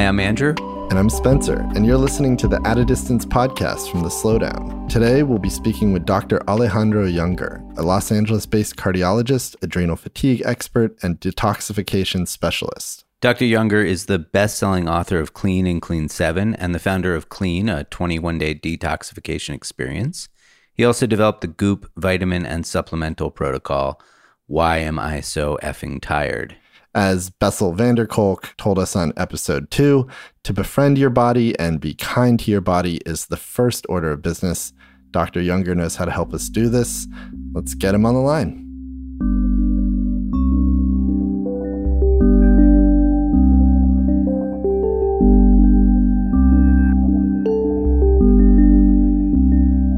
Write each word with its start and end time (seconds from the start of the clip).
Hi, 0.00 0.06
I'm 0.06 0.18
Andrew. 0.18 0.54
And 0.88 0.98
I'm 0.98 1.10
Spencer, 1.10 1.58
and 1.74 1.84
you're 1.84 1.98
listening 1.98 2.34
to 2.38 2.48
the 2.48 2.58
At 2.66 2.78
a 2.78 2.86
Distance 2.86 3.26
podcast 3.26 3.90
from 3.90 4.00
the 4.00 4.08
Slowdown. 4.08 4.88
Today, 4.88 5.22
we'll 5.22 5.38
be 5.38 5.50
speaking 5.50 5.92
with 5.92 6.06
Dr. 6.06 6.40
Alejandro 6.48 7.06
Junger, 7.06 7.60
a 7.76 7.82
Los 7.82 8.10
Angeles 8.10 8.46
based 8.46 8.76
cardiologist, 8.76 9.56
adrenal 9.60 9.96
fatigue 9.96 10.40
expert, 10.46 10.96
and 11.02 11.20
detoxification 11.20 12.26
specialist. 12.26 13.04
Dr. 13.20 13.44
Junger 13.44 13.86
is 13.86 14.06
the 14.06 14.18
best 14.18 14.56
selling 14.56 14.88
author 14.88 15.20
of 15.20 15.34
Clean 15.34 15.66
and 15.66 15.82
Clean 15.82 16.08
7 16.08 16.54
and 16.54 16.74
the 16.74 16.78
founder 16.78 17.14
of 17.14 17.28
Clean, 17.28 17.68
a 17.68 17.84
21 17.84 18.38
day 18.38 18.54
detoxification 18.54 19.54
experience. 19.54 20.30
He 20.72 20.82
also 20.82 21.06
developed 21.06 21.42
the 21.42 21.46
Goop 21.46 21.90
vitamin 21.94 22.46
and 22.46 22.64
supplemental 22.64 23.30
protocol, 23.30 24.00
Why 24.46 24.78
Am 24.78 24.98
I 24.98 25.20
So 25.20 25.58
Effing 25.62 26.00
Tired? 26.00 26.56
As 26.94 27.30
Bessel 27.30 27.72
van 27.72 27.94
der 27.94 28.06
Kolk 28.06 28.52
told 28.56 28.76
us 28.76 28.96
on 28.96 29.12
episode 29.16 29.70
two, 29.70 30.08
to 30.42 30.52
befriend 30.52 30.98
your 30.98 31.08
body 31.08 31.56
and 31.56 31.80
be 31.80 31.94
kind 31.94 32.38
to 32.40 32.50
your 32.50 32.60
body 32.60 32.96
is 33.06 33.26
the 33.26 33.36
first 33.36 33.86
order 33.88 34.10
of 34.10 34.22
business. 34.22 34.72
Dr. 35.12 35.40
Junger 35.40 35.76
knows 35.76 35.94
how 35.94 36.04
to 36.04 36.10
help 36.10 36.34
us 36.34 36.48
do 36.48 36.68
this. 36.68 37.06
Let's 37.52 37.74
get 37.74 37.94
him 37.94 38.04
on 38.04 38.14
the 38.14 38.20
line. 38.20 38.66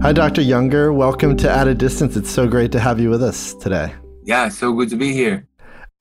Hi, 0.03 0.13
Dr. 0.13 0.43
Junger. 0.43 0.95
Welcome 0.95 1.39
to 1.39 1.51
At 1.51 1.69
a 1.69 1.75
Distance. 1.75 2.17
It's 2.17 2.31
so 2.31 2.47
great 2.47 2.71
to 2.73 2.81
have 2.81 3.01
you 3.01 3.09
with 3.09 3.23
us 3.23 3.55
today. 3.55 3.95
Yeah, 4.25 4.51
so 4.51 4.75
good 4.75 4.91
to 4.91 4.97
be 4.97 5.15
here. 5.15 5.47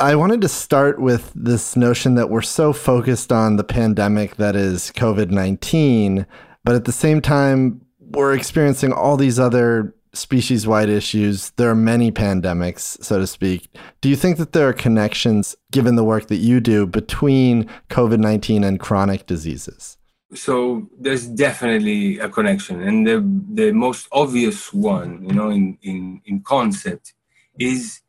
I 0.01 0.15
wanted 0.15 0.41
to 0.41 0.47
start 0.47 0.99
with 0.99 1.31
this 1.35 1.75
notion 1.75 2.15
that 2.15 2.31
we're 2.31 2.41
so 2.41 2.73
focused 2.73 3.31
on 3.31 3.57
the 3.57 3.63
pandemic 3.63 4.37
that 4.37 4.55
is 4.55 4.91
COVID 4.95 5.29
19, 5.29 6.25
but 6.63 6.73
at 6.73 6.85
the 6.85 6.91
same 6.91 7.21
time, 7.21 7.85
we're 7.99 8.33
experiencing 8.33 8.93
all 8.93 9.15
these 9.15 9.37
other 9.37 9.93
species 10.11 10.65
wide 10.65 10.89
issues. 10.89 11.51
There 11.51 11.69
are 11.69 11.75
many 11.75 12.11
pandemics, 12.11 13.03
so 13.03 13.19
to 13.19 13.27
speak. 13.27 13.69
Do 14.01 14.09
you 14.09 14.15
think 14.15 14.37
that 14.37 14.53
there 14.53 14.67
are 14.67 14.73
connections, 14.73 15.55
given 15.69 15.97
the 15.97 16.03
work 16.03 16.29
that 16.29 16.37
you 16.37 16.59
do, 16.59 16.87
between 16.87 17.69
COVID 17.91 18.17
19 18.17 18.63
and 18.63 18.79
chronic 18.79 19.27
diseases? 19.27 19.99
So 20.33 20.89
there's 20.99 21.27
definitely 21.27 22.17
a 22.17 22.27
connection. 22.27 22.81
And 22.81 23.05
the, 23.05 23.23
the 23.53 23.71
most 23.71 24.07
obvious 24.11 24.73
one, 24.73 25.23
you 25.23 25.35
know, 25.35 25.51
in, 25.51 25.77
in, 25.83 26.21
in 26.25 26.41
concept 26.41 27.13
is 27.59 28.01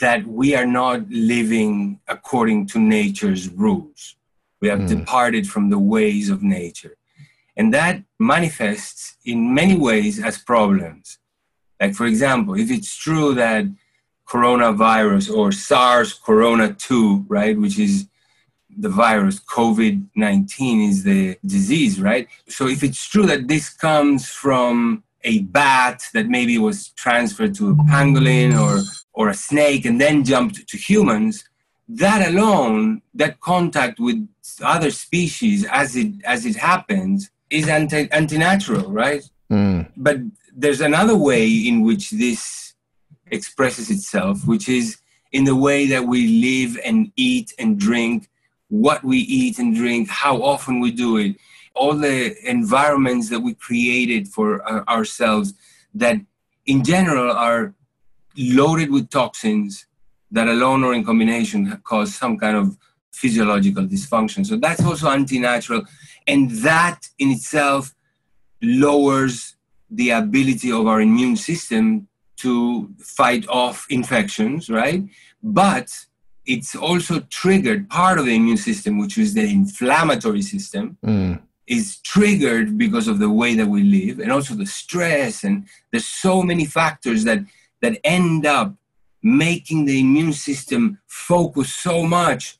that 0.00 0.26
we 0.26 0.54
are 0.54 0.66
not 0.66 1.08
living 1.08 2.00
according 2.08 2.66
to 2.68 2.78
nature's 2.78 3.48
rules. 3.48 4.16
We 4.60 4.68
have 4.68 4.80
mm. 4.80 4.88
departed 4.88 5.48
from 5.48 5.70
the 5.70 5.78
ways 5.78 6.30
of 6.30 6.42
nature. 6.42 6.96
And 7.56 7.72
that 7.72 8.02
manifests 8.18 9.16
in 9.24 9.54
many 9.54 9.76
ways 9.76 10.22
as 10.22 10.38
problems. 10.38 11.18
Like, 11.80 11.94
for 11.94 12.06
example, 12.06 12.54
if 12.54 12.70
it's 12.70 12.94
true 12.96 13.34
that 13.34 13.64
coronavirus 14.28 15.34
or 15.34 15.52
SARS 15.52 16.12
corona 16.12 16.74
2, 16.74 17.26
right, 17.28 17.58
which 17.58 17.78
is 17.78 18.08
the 18.78 18.88
virus, 18.88 19.40
COVID 19.40 20.06
19 20.14 20.90
is 20.90 21.02
the 21.02 21.38
disease, 21.44 22.00
right? 22.00 22.28
So 22.48 22.66
if 22.68 22.82
it's 22.82 23.08
true 23.08 23.26
that 23.26 23.48
this 23.48 23.70
comes 23.70 24.28
from 24.28 25.02
a 25.26 25.40
bat 25.40 26.02
that 26.14 26.28
maybe 26.28 26.56
was 26.56 26.88
transferred 26.90 27.54
to 27.56 27.70
a 27.70 27.74
pangolin 27.74 28.58
or 28.58 28.82
or 29.12 29.28
a 29.28 29.34
snake 29.34 29.84
and 29.84 30.00
then 30.00 30.24
jumped 30.24 30.66
to 30.68 30.76
humans, 30.76 31.44
that 31.88 32.26
alone, 32.28 33.02
that 33.14 33.40
contact 33.40 33.98
with 33.98 34.26
other 34.62 34.90
species 34.90 35.66
as 35.70 35.96
it 35.96 36.12
as 36.24 36.46
it 36.46 36.56
happens, 36.56 37.30
is 37.50 37.68
anti 37.68 38.08
anti-natural, 38.12 38.90
right? 38.90 39.28
Mm. 39.50 39.90
But 39.96 40.18
there's 40.54 40.80
another 40.80 41.16
way 41.16 41.46
in 41.48 41.82
which 41.82 42.10
this 42.10 42.74
expresses 43.30 43.90
itself, 43.90 44.46
which 44.46 44.68
is 44.68 44.98
in 45.32 45.44
the 45.44 45.56
way 45.56 45.86
that 45.86 46.04
we 46.06 46.20
live 46.48 46.78
and 46.84 47.12
eat 47.16 47.52
and 47.58 47.78
drink, 47.78 48.28
what 48.68 49.02
we 49.04 49.18
eat 49.18 49.58
and 49.58 49.74
drink, 49.74 50.08
how 50.08 50.42
often 50.42 50.80
we 50.80 50.90
do 50.90 51.16
it, 51.18 51.36
all 51.76 51.94
the 51.94 52.34
environments 52.48 53.28
that 53.30 53.40
we 53.40 53.54
created 53.54 54.28
for 54.28 54.48
uh, 54.68 54.84
ourselves 54.88 55.54
that 55.94 56.16
in 56.66 56.82
general 56.84 57.30
are 57.30 57.74
loaded 58.36 58.90
with 58.90 59.08
toxins 59.10 59.86
that 60.30 60.48
alone 60.48 60.82
or 60.84 60.92
in 60.94 61.04
combination 61.04 61.80
cause 61.84 62.14
some 62.14 62.36
kind 62.38 62.56
of 62.56 62.76
physiological 63.12 63.84
dysfunction. 63.84 64.44
So 64.44 64.56
that's 64.56 64.84
also 64.84 65.08
anti 65.10 65.38
natural. 65.38 65.82
And 66.26 66.50
that 66.68 67.08
in 67.18 67.30
itself 67.30 67.94
lowers 68.62 69.56
the 69.90 70.10
ability 70.10 70.72
of 70.72 70.86
our 70.86 71.00
immune 71.00 71.36
system 71.36 72.08
to 72.38 72.90
fight 72.98 73.48
off 73.48 73.86
infections, 73.88 74.68
right? 74.68 75.02
But 75.42 75.88
it's 76.44 76.74
also 76.74 77.20
triggered 77.30 77.88
part 77.88 78.18
of 78.18 78.26
the 78.26 78.34
immune 78.34 78.56
system, 78.56 78.98
which 78.98 79.16
is 79.18 79.34
the 79.34 79.42
inflammatory 79.42 80.42
system, 80.42 80.98
mm. 81.04 81.40
Is 81.66 81.98
triggered 81.98 82.78
because 82.78 83.08
of 83.08 83.18
the 83.18 83.30
way 83.30 83.54
that 83.54 83.66
we 83.66 83.82
live 83.82 84.20
and 84.20 84.30
also 84.30 84.54
the 84.54 84.66
stress. 84.66 85.44
And 85.44 85.66
there's 85.90 86.06
so 86.06 86.42
many 86.42 86.64
factors 86.64 87.24
that 87.24 87.40
that 87.82 87.98
end 88.04 88.46
up 88.46 88.74
making 89.22 89.84
the 89.84 90.00
immune 90.00 90.32
system 90.32 90.98
focus 91.06 91.74
so 91.74 92.04
much 92.04 92.58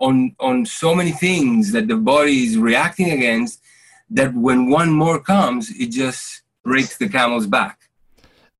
on 0.00 0.34
on 0.40 0.64
so 0.64 0.94
many 0.94 1.12
things 1.12 1.72
that 1.72 1.88
the 1.88 1.96
body 1.96 2.44
is 2.44 2.56
reacting 2.56 3.10
against 3.10 3.62
that 4.10 4.34
when 4.34 4.70
one 4.70 4.90
more 4.90 5.20
comes 5.20 5.70
it 5.70 5.90
just 5.90 6.42
breaks 6.64 6.96
the 6.98 7.08
camel's 7.08 7.46
back 7.46 7.88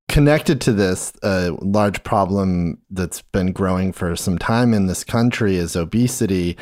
connected 0.08 0.60
to 0.60 0.72
this 0.72 1.12
a 1.22 1.50
large 1.62 2.02
problem 2.02 2.78
that's 2.90 3.22
been 3.22 3.52
growing 3.52 3.92
for 3.92 4.14
some 4.16 4.38
time 4.38 4.74
in 4.74 4.86
this 4.86 5.04
country 5.04 5.56
is 5.56 5.76
obesity 5.76 6.56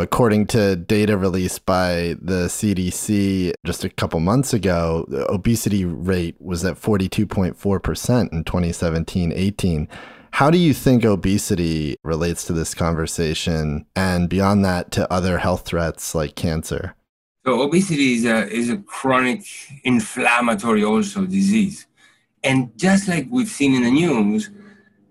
According 0.00 0.46
to 0.48 0.76
data 0.76 1.18
released 1.18 1.66
by 1.66 2.14
the 2.22 2.46
CDC 2.46 3.52
just 3.66 3.82
a 3.82 3.88
couple 3.88 4.20
months 4.20 4.52
ago, 4.52 5.04
the 5.08 5.26
obesity 5.26 5.84
rate 5.84 6.36
was 6.38 6.64
at 6.64 6.76
42.4% 6.76 8.32
in 8.32 8.44
2017 8.44 9.32
18. 9.32 9.88
How 10.30 10.50
do 10.50 10.58
you 10.58 10.72
think 10.72 11.04
obesity 11.04 11.96
relates 12.04 12.44
to 12.44 12.52
this 12.52 12.74
conversation 12.74 13.86
and 13.96 14.28
beyond 14.28 14.64
that 14.64 14.92
to 14.92 15.12
other 15.12 15.38
health 15.38 15.66
threats 15.66 16.14
like 16.14 16.36
cancer? 16.36 16.94
So 17.44 17.62
obesity 17.62 18.14
is 18.14 18.24
a, 18.24 18.48
is 18.48 18.70
a 18.70 18.76
chronic 18.76 19.44
inflammatory 19.82 20.84
also 20.84 21.26
disease. 21.26 21.88
And 22.44 22.70
just 22.78 23.08
like 23.08 23.26
we've 23.30 23.48
seen 23.48 23.74
in 23.74 23.82
the 23.82 23.90
news, 23.90 24.50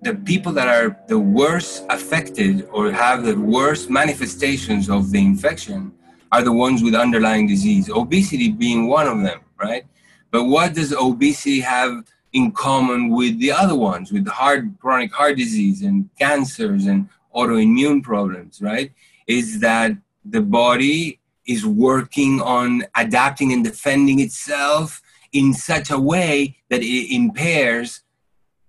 the 0.02 0.16
people 0.16 0.52
that 0.54 0.68
are 0.68 0.98
the 1.08 1.20
worst 1.20 1.86
affected 1.90 2.68
or 2.72 2.92
have 2.92 3.24
the 3.24 3.36
worst 3.36 3.90
manifestations 3.90 4.90
of 4.90 5.12
the 5.12 5.20
infection 5.20 5.92
are 6.32 6.44
the 6.44 6.52
ones 6.52 6.84
with 6.84 6.94
underlying 6.94 7.48
disease, 7.48 7.90
obesity 7.90 8.52
being 8.52 8.88
one 8.88 9.08
of 9.08 9.22
them, 9.24 9.40
right? 9.60 9.86
But 10.32 10.44
what 10.44 10.74
does 10.74 10.94
obesity 10.94 11.62
have 11.62 12.04
in 12.34 12.52
common 12.52 13.10
with 13.10 13.40
the 13.40 13.52
other 13.52 13.76
ones, 13.76 14.12
with 14.12 14.28
heart, 14.28 14.66
chronic 14.80 15.12
heart 15.14 15.38
disease 15.38 15.82
and 15.82 16.10
cancers 16.20 16.86
and 16.86 17.10
autoimmune 17.34 18.04
problems, 18.04 18.62
right? 18.62 18.92
Is 19.26 19.60
that 19.62 19.94
the 20.26 20.42
body 20.42 21.20
is 21.48 21.66
working 21.66 22.42
on 22.42 22.84
adapting 22.96 23.54
and 23.54 23.64
defending 23.64 24.20
itself 24.20 25.02
in 25.32 25.54
such 25.54 25.90
a 25.90 26.00
way 26.00 26.58
that 26.70 26.82
it 26.82 27.16
impairs 27.16 28.02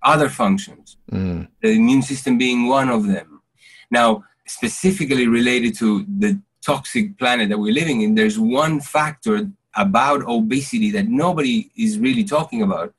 other 0.03 0.29
functions, 0.29 0.97
mm. 1.11 1.47
the 1.63 1.71
immune 1.71 2.03
system 2.03 2.39
being 2.39 2.69
one 2.69 2.89
of 2.89 3.07
them. 3.07 3.43
Now, 3.91 4.25
specifically 4.47 5.27
related 5.27 5.77
to 5.79 6.05
the 6.19 6.41
toxic 6.65 7.19
planet 7.19 7.49
that 7.49 7.59
we're 7.59 7.73
living 7.73 8.03
in, 8.03 8.15
there's 8.15 8.39
one 8.39 8.81
factor 8.81 9.51
about 9.75 10.23
obesity 10.23 10.91
that 10.91 11.09
nobody 11.09 11.71
is 11.77 11.99
really 11.99 12.25
talking 12.25 12.63
about, 12.63 12.95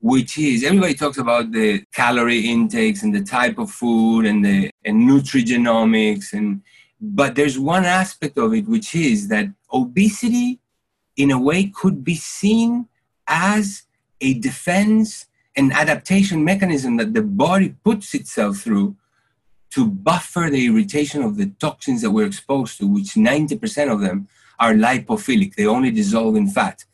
which 0.00 0.38
is 0.38 0.64
everybody 0.64 0.94
talks 0.94 1.18
about 1.18 1.52
the 1.52 1.84
calorie 1.92 2.40
intakes 2.40 3.02
and 3.02 3.14
the 3.14 3.22
type 3.22 3.58
of 3.58 3.70
food 3.70 4.24
and 4.24 4.44
the 4.44 4.70
and 4.84 5.08
nutrigenomics 5.08 6.32
and 6.32 6.62
but 7.02 7.34
there's 7.34 7.58
one 7.58 7.84
aspect 7.84 8.38
of 8.38 8.54
it 8.54 8.66
which 8.66 8.94
is 8.94 9.28
that 9.28 9.46
obesity 9.72 10.58
in 11.16 11.30
a 11.30 11.38
way 11.38 11.64
could 11.64 12.02
be 12.02 12.14
seen 12.14 12.86
as 13.26 13.82
a 14.20 14.34
defense 14.34 15.26
an 15.56 15.72
adaptation 15.72 16.44
mechanism 16.44 16.96
that 16.96 17.14
the 17.14 17.22
body 17.22 17.74
puts 17.84 18.14
itself 18.14 18.58
through 18.58 18.96
to 19.70 19.86
buffer 19.86 20.48
the 20.50 20.66
irritation 20.66 21.22
of 21.22 21.36
the 21.36 21.46
toxins 21.60 22.02
that 22.02 22.10
we're 22.10 22.26
exposed 22.26 22.78
to, 22.78 22.86
which 22.86 23.14
90% 23.14 23.92
of 23.92 24.00
them 24.00 24.28
are 24.58 24.74
lipophilic. 24.74 25.54
They 25.54 25.66
only 25.66 25.90
dissolve 25.90 26.36
in 26.36 26.48
fat. 26.48 26.84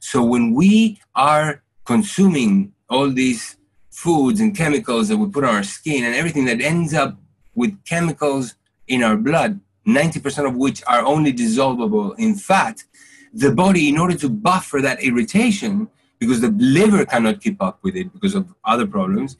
So 0.00 0.22
when 0.22 0.54
we 0.54 1.00
are 1.14 1.62
consuming 1.84 2.72
all 2.88 3.10
these 3.10 3.56
foods 3.90 4.40
and 4.40 4.56
chemicals 4.56 5.08
that 5.08 5.16
we 5.16 5.28
put 5.28 5.44
on 5.44 5.54
our 5.54 5.62
skin 5.62 6.04
and 6.04 6.14
everything 6.14 6.44
that 6.44 6.60
ends 6.60 6.92
up 6.92 7.16
with 7.54 7.82
chemicals 7.84 8.54
in 8.86 9.02
our 9.02 9.16
blood, 9.16 9.60
90% 9.86 10.46
of 10.46 10.56
which 10.56 10.82
are 10.86 11.04
only 11.04 11.32
dissolvable 11.32 12.14
in 12.18 12.34
fat, 12.34 12.84
the 13.32 13.50
body, 13.50 13.88
in 13.88 13.98
order 13.98 14.16
to 14.16 14.28
buffer 14.28 14.80
that 14.80 15.02
irritation, 15.02 15.88
because 16.18 16.40
the 16.40 16.54
liver 16.56 17.04
cannot 17.04 17.40
keep 17.40 17.62
up 17.62 17.78
with 17.82 17.96
it 17.96 18.12
because 18.12 18.34
of 18.34 18.54
other 18.64 18.86
problems, 18.86 19.36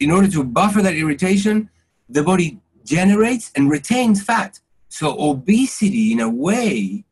in 0.00 0.10
order 0.10 0.28
to 0.28 0.42
buffer 0.42 0.82
that 0.82 0.94
irritation, 0.94 1.70
the 2.08 2.22
body 2.22 2.58
generates 2.84 3.50
and 3.54 3.70
retains 3.70 4.22
fat. 4.22 4.60
So 4.88 5.16
obesity, 5.18 6.12
in 6.12 6.20
a 6.20 6.28
way, 6.28 7.04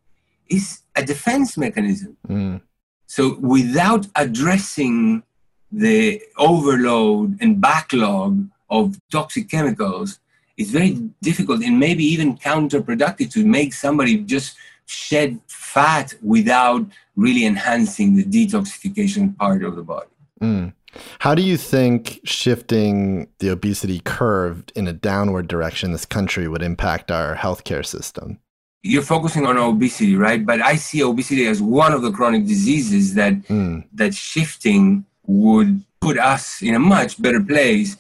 is 0.48 0.82
a 0.94 1.04
defense 1.04 1.56
mechanism. 1.56 2.16
Mm. 2.28 2.60
So 3.06 3.38
without 3.40 4.06
addressing 4.16 5.22
the 5.70 6.22
overload 6.36 7.38
and 7.40 7.60
backlog 7.60 8.48
of 8.70 8.98
toxic 9.10 9.48
chemicals, 9.48 10.18
it's 10.56 10.70
very 10.70 11.10
difficult 11.22 11.62
and 11.62 11.78
maybe 11.78 12.04
even 12.04 12.36
counterproductive 12.36 13.30
to 13.32 13.44
make 13.44 13.72
somebody 13.72 14.18
just 14.18 14.56
shed 14.86 15.40
fat 15.46 16.14
without 16.22 16.84
really 17.16 17.44
enhancing 17.44 18.16
the 18.16 18.24
detoxification 18.24 19.36
part 19.36 19.62
of 19.62 19.76
the 19.76 19.82
body. 19.82 20.08
Mm. 20.40 20.72
How 21.20 21.34
do 21.34 21.42
you 21.42 21.56
think 21.56 22.20
shifting 22.24 23.28
the 23.38 23.48
obesity 23.48 24.00
curve 24.04 24.64
in 24.74 24.86
a 24.86 24.92
downward 24.92 25.48
direction 25.48 25.88
in 25.88 25.92
this 25.92 26.04
country 26.04 26.48
would 26.48 26.62
impact 26.62 27.10
our 27.10 27.34
healthcare 27.36 27.84
system? 27.84 28.38
You're 28.82 29.02
focusing 29.02 29.46
on 29.46 29.56
obesity, 29.56 30.16
right? 30.16 30.44
But 30.44 30.60
I 30.60 30.76
see 30.76 31.02
obesity 31.02 31.46
as 31.46 31.62
one 31.62 31.92
of 31.92 32.02
the 32.02 32.10
chronic 32.10 32.46
diseases 32.46 33.14
that 33.14 33.34
mm. 33.44 33.84
that 33.94 34.14
shifting 34.14 35.04
would 35.26 35.82
put 36.00 36.18
us 36.18 36.62
in 36.62 36.74
a 36.74 36.80
much 36.80 37.22
better 37.22 37.40
place 37.40 37.96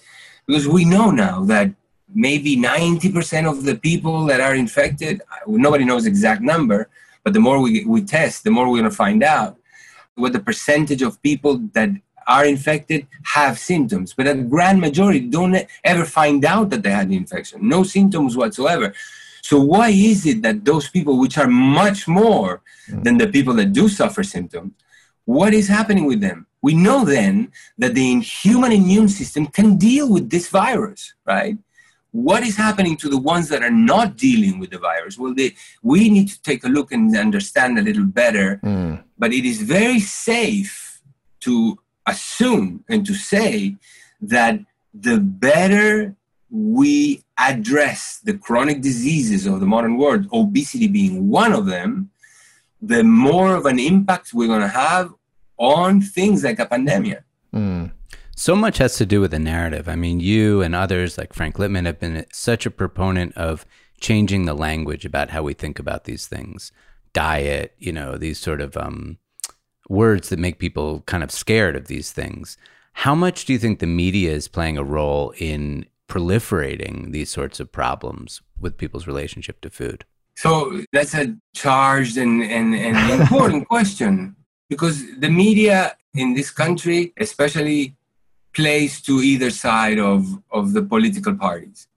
because 0.46 0.66
we 0.66 0.84
know 0.84 1.10
now 1.10 1.44
that 1.44 1.70
maybe 2.14 2.56
90% 2.56 3.48
of 3.50 3.64
the 3.64 3.76
people 3.76 4.26
that 4.26 4.40
are 4.40 4.54
infected, 4.54 5.22
nobody 5.46 5.84
knows 5.84 6.06
exact 6.06 6.42
number, 6.42 6.88
but 7.24 7.32
the 7.32 7.40
more 7.40 7.60
we, 7.60 7.84
we 7.84 8.02
test, 8.02 8.44
the 8.44 8.50
more 8.50 8.68
we're 8.68 8.78
going 8.78 8.90
to 8.90 8.96
find 8.96 9.22
out 9.22 9.56
what 10.14 10.32
the 10.32 10.40
percentage 10.40 11.02
of 11.02 11.22
people 11.22 11.58
that 11.72 11.90
are 12.26 12.44
infected 12.44 13.06
have 13.24 13.58
symptoms, 13.58 14.14
but 14.14 14.28
a 14.28 14.34
grand 14.34 14.80
majority 14.80 15.20
don't 15.20 15.66
ever 15.84 16.04
find 16.04 16.44
out 16.44 16.70
that 16.70 16.82
they 16.82 16.90
had 16.90 17.08
the 17.08 17.16
infection. 17.16 17.66
No 17.68 17.82
symptoms 17.82 18.36
whatsoever. 18.36 18.94
So 19.42 19.60
why 19.60 19.88
is 19.90 20.24
it 20.26 20.42
that 20.42 20.64
those 20.64 20.88
people, 20.88 21.18
which 21.18 21.36
are 21.36 21.48
much 21.48 22.06
more 22.06 22.62
mm. 22.88 23.02
than 23.02 23.18
the 23.18 23.26
people 23.26 23.54
that 23.54 23.72
do 23.72 23.88
suffer 23.88 24.22
symptoms, 24.22 24.72
what 25.24 25.52
is 25.52 25.68
happening 25.68 26.06
with 26.06 26.20
them? 26.20 26.46
We 26.62 26.74
know 26.74 27.04
then 27.04 27.50
that 27.78 27.94
the 27.94 28.20
human 28.20 28.72
immune 28.72 29.08
system 29.08 29.46
can 29.46 29.76
deal 29.76 30.08
with 30.08 30.30
this 30.30 30.48
virus, 30.48 31.14
right? 31.26 31.58
What 32.12 32.42
is 32.42 32.56
happening 32.56 32.96
to 32.98 33.08
the 33.08 33.18
ones 33.18 33.48
that 33.48 33.62
are 33.62 33.70
not 33.70 34.16
dealing 34.16 34.58
with 34.58 34.70
the 34.70 34.78
virus? 34.78 35.18
Well, 35.18 35.34
they, 35.34 35.54
we 35.82 36.08
need 36.10 36.28
to 36.28 36.40
take 36.42 36.62
a 36.64 36.68
look 36.68 36.92
and 36.92 37.16
understand 37.16 37.78
a 37.78 37.82
little 37.82 38.04
better. 38.04 38.60
Mm. 38.62 39.02
But 39.18 39.32
it 39.32 39.44
is 39.44 39.62
very 39.62 39.98
safe 39.98 41.00
to 41.40 41.78
assume 42.06 42.84
and 42.88 43.04
to 43.06 43.14
say 43.14 43.76
that 44.20 44.60
the 44.92 45.18
better 45.18 46.14
we 46.50 47.22
address 47.38 48.20
the 48.22 48.36
chronic 48.36 48.82
diseases 48.82 49.46
of 49.46 49.60
the 49.60 49.66
modern 49.66 49.96
world, 49.96 50.26
obesity 50.32 50.86
being 50.86 51.28
one 51.30 51.52
of 51.52 51.66
them, 51.66 52.10
the 52.80 53.02
more 53.02 53.54
of 53.56 53.64
an 53.64 53.78
impact 53.78 54.34
we're 54.34 54.48
going 54.48 54.60
to 54.60 54.68
have 54.68 55.14
on 55.56 56.00
things 56.00 56.44
like 56.44 56.58
a 56.58 56.66
pandemic. 56.66 57.22
Mm. 57.54 57.92
So 58.34 58.56
much 58.56 58.78
has 58.78 58.96
to 58.96 59.06
do 59.06 59.20
with 59.20 59.30
the 59.30 59.38
narrative. 59.38 59.88
I 59.88 59.96
mean, 59.96 60.20
you 60.20 60.62
and 60.62 60.74
others 60.74 61.18
like 61.18 61.32
Frank 61.32 61.56
Lipman 61.56 61.86
have 61.86 62.00
been 62.00 62.24
such 62.32 62.66
a 62.66 62.70
proponent 62.70 63.36
of 63.36 63.66
changing 64.00 64.46
the 64.46 64.54
language 64.54 65.04
about 65.04 65.30
how 65.30 65.42
we 65.42 65.54
think 65.54 65.78
about 65.78 66.04
these 66.04 66.26
things. 66.26 66.72
Diet, 67.12 67.74
you 67.78 67.92
know, 67.92 68.16
these 68.16 68.38
sort 68.38 68.60
of 68.60 68.76
um, 68.76 69.18
words 69.88 70.30
that 70.30 70.38
make 70.38 70.58
people 70.58 71.02
kind 71.02 71.22
of 71.22 71.30
scared 71.30 71.76
of 71.76 71.86
these 71.86 72.10
things. 72.10 72.56
How 72.94 73.14
much 73.14 73.44
do 73.44 73.52
you 73.52 73.58
think 73.58 73.78
the 73.78 73.86
media 73.86 74.32
is 74.32 74.48
playing 74.48 74.78
a 74.78 74.84
role 74.84 75.32
in 75.38 75.86
proliferating 76.08 77.12
these 77.12 77.30
sorts 77.30 77.60
of 77.60 77.70
problems 77.70 78.42
with 78.58 78.76
people's 78.76 79.06
relationship 79.06 79.60
to 79.60 79.70
food? 79.70 80.04
So 80.36 80.82
that's 80.92 81.14
a 81.14 81.36
charged 81.54 82.16
and, 82.16 82.42
and, 82.42 82.74
and 82.74 83.20
important 83.20 83.68
question 83.68 84.36
because 84.68 85.02
the 85.18 85.30
media 85.30 85.96
in 86.14 86.34
this 86.34 86.50
country, 86.50 87.12
especially, 87.18 87.96
plays 88.54 89.00
to 89.02 89.20
either 89.20 89.50
side 89.50 89.98
of, 89.98 90.26
of 90.50 90.72
the 90.72 90.82
political 90.82 91.34
parties. 91.34 91.88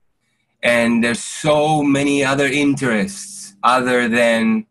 And 0.64 1.04
there's 1.04 1.24
so 1.24 1.84
many 1.84 2.24
other 2.24 2.46
interests 2.46 3.56
other 3.64 4.08
than 4.08 4.66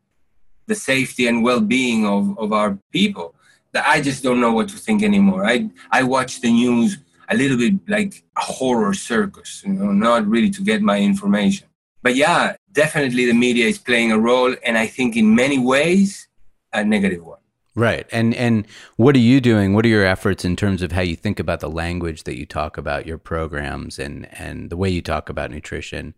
the 0.67 0.75
safety 0.75 1.27
and 1.27 1.45
well-being 1.45 2.07
of, 2.07 2.39
of 2.39 2.53
our 2.53 2.79
people 2.91 3.35
that 3.73 3.87
I 3.87 4.01
just 4.01 4.23
don't 4.23 4.41
know 4.41 4.53
what 4.53 4.69
to 4.71 4.77
think 4.77 5.03
anymore. 5.03 5.45
I 5.45 5.69
I 5.91 6.05
watch 6.05 6.41
the 6.41 6.51
news 6.51 6.99
a 7.29 7.37
little 7.37 7.59
bit 7.59 7.75
like 7.89 8.25
a 8.37 8.41
horror 8.41 8.95
circus, 8.95 9.63
you 9.67 9.73
know, 9.73 9.93
not 9.93 10.27
really 10.27 10.51
to 10.51 10.63
get 10.63 10.81
my 10.81 10.99
information. 11.01 11.67
But 12.03 12.15
yeah, 12.15 12.57
definitely 12.73 13.27
the 13.27 13.35
media 13.35 13.67
is 13.67 13.79
playing 13.79 14.13
a 14.13 14.19
role, 14.19 14.55
and 14.65 14.79
I 14.79 14.87
think 14.87 15.17
in 15.17 15.35
many 15.35 15.59
ways 15.59 16.29
a 16.73 16.85
negative 16.85 17.25
one. 17.25 17.44
Right. 17.77 18.07
And 18.13 18.35
and 18.35 18.67
what 18.97 19.17
are 19.17 19.21
you 19.21 19.41
doing? 19.41 19.75
What 19.75 19.85
are 19.85 19.89
your 19.89 20.05
efforts 20.05 20.45
in 20.45 20.55
terms 20.55 20.81
of 20.81 20.93
how 20.93 21.01
you 21.01 21.17
think 21.17 21.41
about 21.41 21.61
the 21.61 21.71
language 21.71 22.23
that 22.23 22.37
you 22.39 22.47
talk 22.47 22.79
about 22.79 23.07
your 23.07 23.19
programs 23.19 23.99
and 23.99 24.29
and 24.39 24.71
the 24.71 24.77
way 24.77 24.89
you 24.89 25.03
talk 25.03 25.29
about 25.29 25.51
nutrition 25.51 26.15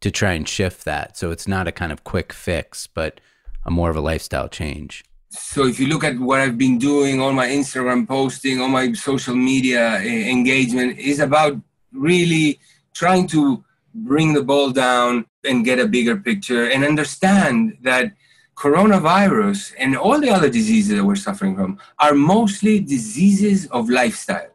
to 0.00 0.10
try 0.10 0.32
and 0.32 0.48
shift 0.48 0.84
that 0.84 1.16
so 1.16 1.30
it's 1.30 1.46
not 1.48 1.68
a 1.68 1.72
kind 1.72 1.92
of 1.92 2.04
quick 2.04 2.32
fix, 2.32 2.86
but 2.86 3.20
a 3.64 3.70
more 3.70 3.88
of 3.88 3.96
a 3.96 4.00
lifestyle 4.00 4.48
change? 4.48 5.04
So 5.30 5.66
if 5.66 5.78
you 5.78 5.86
look 5.86 6.02
at 6.02 6.18
what 6.18 6.40
I've 6.40 6.58
been 6.58 6.78
doing, 6.78 7.20
all 7.20 7.32
my 7.32 7.48
Instagram 7.48 8.06
posting, 8.08 8.60
all 8.60 8.68
my 8.68 8.92
social 8.92 9.36
media 9.36 9.98
eh, 10.00 10.30
engagement 10.30 10.98
is 10.98 11.20
about 11.20 11.60
really 11.92 12.58
trying 12.94 13.26
to 13.28 13.64
bring 13.94 14.32
the 14.32 14.42
ball 14.42 14.70
down 14.70 15.26
and 15.44 15.64
get 15.64 15.78
a 15.78 15.86
bigger 15.86 16.16
picture 16.16 16.68
and 16.70 16.84
understand 16.84 17.78
that 17.82 18.12
coronavirus 18.56 19.74
and 19.78 19.96
all 19.96 20.18
the 20.18 20.30
other 20.30 20.48
diseases 20.48 20.96
that 20.96 21.04
we're 21.04 21.14
suffering 21.14 21.54
from 21.54 21.78
are 21.98 22.14
mostly 22.14 22.80
diseases 22.80 23.66
of 23.66 23.90
lifestyle. 23.90 24.50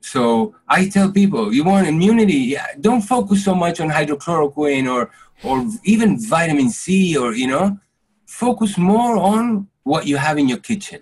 So 0.00 0.54
I 0.68 0.88
tell 0.88 1.10
people, 1.10 1.52
you 1.52 1.64
want 1.64 1.88
immunity, 1.88 2.56
don't 2.80 3.02
focus 3.02 3.44
so 3.44 3.54
much 3.54 3.80
on 3.80 3.88
hydrochloroquine 3.90 4.90
or 4.92 5.10
or 5.42 5.66
even 5.84 6.20
vitamin 6.20 6.68
C 6.68 7.16
or 7.16 7.32
you 7.34 7.46
know, 7.46 7.78
focus 8.26 8.76
more 8.76 9.16
on 9.16 9.68
what 9.84 10.06
you 10.06 10.16
have 10.16 10.38
in 10.38 10.48
your 10.48 10.58
kitchen 10.58 11.00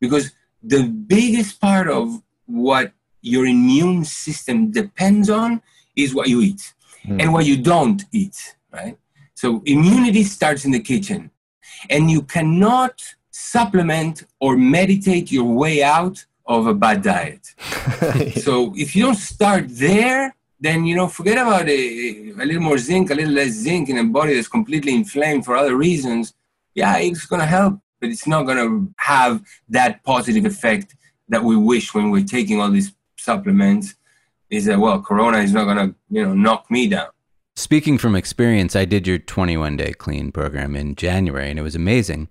because 0.00 0.32
the 0.62 0.84
biggest 0.84 1.60
part 1.60 1.88
of 1.88 2.22
what 2.46 2.92
your 3.20 3.46
immune 3.46 4.04
system 4.04 4.70
depends 4.70 5.28
on 5.28 5.60
is 5.96 6.14
what 6.14 6.28
you 6.28 6.40
eat 6.40 6.74
mm. 7.04 7.20
and 7.20 7.32
what 7.32 7.44
you 7.46 7.56
don't 7.56 8.04
eat 8.12 8.56
right 8.72 8.96
so 9.34 9.62
immunity 9.66 10.22
starts 10.22 10.64
in 10.64 10.70
the 10.70 10.80
kitchen 10.80 11.30
and 11.90 12.10
you 12.10 12.22
cannot 12.22 13.02
supplement 13.30 14.24
or 14.40 14.56
meditate 14.56 15.30
your 15.30 15.44
way 15.44 15.82
out 15.82 16.24
of 16.46 16.66
a 16.66 16.74
bad 16.74 17.02
diet 17.02 17.44
so 18.42 18.72
if 18.76 18.96
you 18.96 19.04
don't 19.04 19.16
start 19.16 19.66
there 19.68 20.34
then 20.60 20.84
you 20.84 20.96
know 20.96 21.06
forget 21.06 21.38
about 21.38 21.68
a, 21.68 22.30
a 22.30 22.44
little 22.44 22.62
more 22.62 22.78
zinc 22.78 23.10
a 23.10 23.14
little 23.14 23.34
less 23.34 23.50
zinc 23.50 23.88
in 23.88 23.98
a 23.98 24.04
body 24.04 24.34
that's 24.34 24.48
completely 24.48 24.94
inflamed 24.94 25.44
for 25.44 25.56
other 25.56 25.76
reasons 25.76 26.34
yeah, 26.78 26.96
it's 26.98 27.26
going 27.26 27.40
to 27.40 27.46
help, 27.46 27.80
but 28.00 28.08
it's 28.10 28.28
not 28.28 28.44
going 28.44 28.58
to 28.58 28.94
have 28.98 29.42
that 29.68 30.04
positive 30.04 30.44
effect 30.44 30.94
that 31.28 31.42
we 31.42 31.56
wish 31.56 31.92
when 31.92 32.10
we're 32.10 32.24
taking 32.24 32.60
all 32.60 32.70
these 32.70 32.92
supplements. 33.16 33.96
Is 34.48 34.66
that 34.66 34.78
well, 34.78 35.02
Corona 35.02 35.38
is 35.38 35.52
not 35.52 35.64
going 35.64 35.82
to 35.84 35.94
you 36.08 36.24
know 36.24 36.34
knock 36.34 36.70
me 36.70 36.88
down. 36.88 37.10
Speaking 37.58 37.98
from 37.98 38.14
experience, 38.14 38.76
I 38.76 38.84
did 38.84 39.04
your 39.04 39.18
21 39.18 39.78
day 39.78 39.92
clean 39.92 40.30
program 40.30 40.76
in 40.76 40.94
January, 40.94 41.50
and 41.50 41.58
it 41.58 41.62
was 41.62 41.74
amazing. 41.74 42.28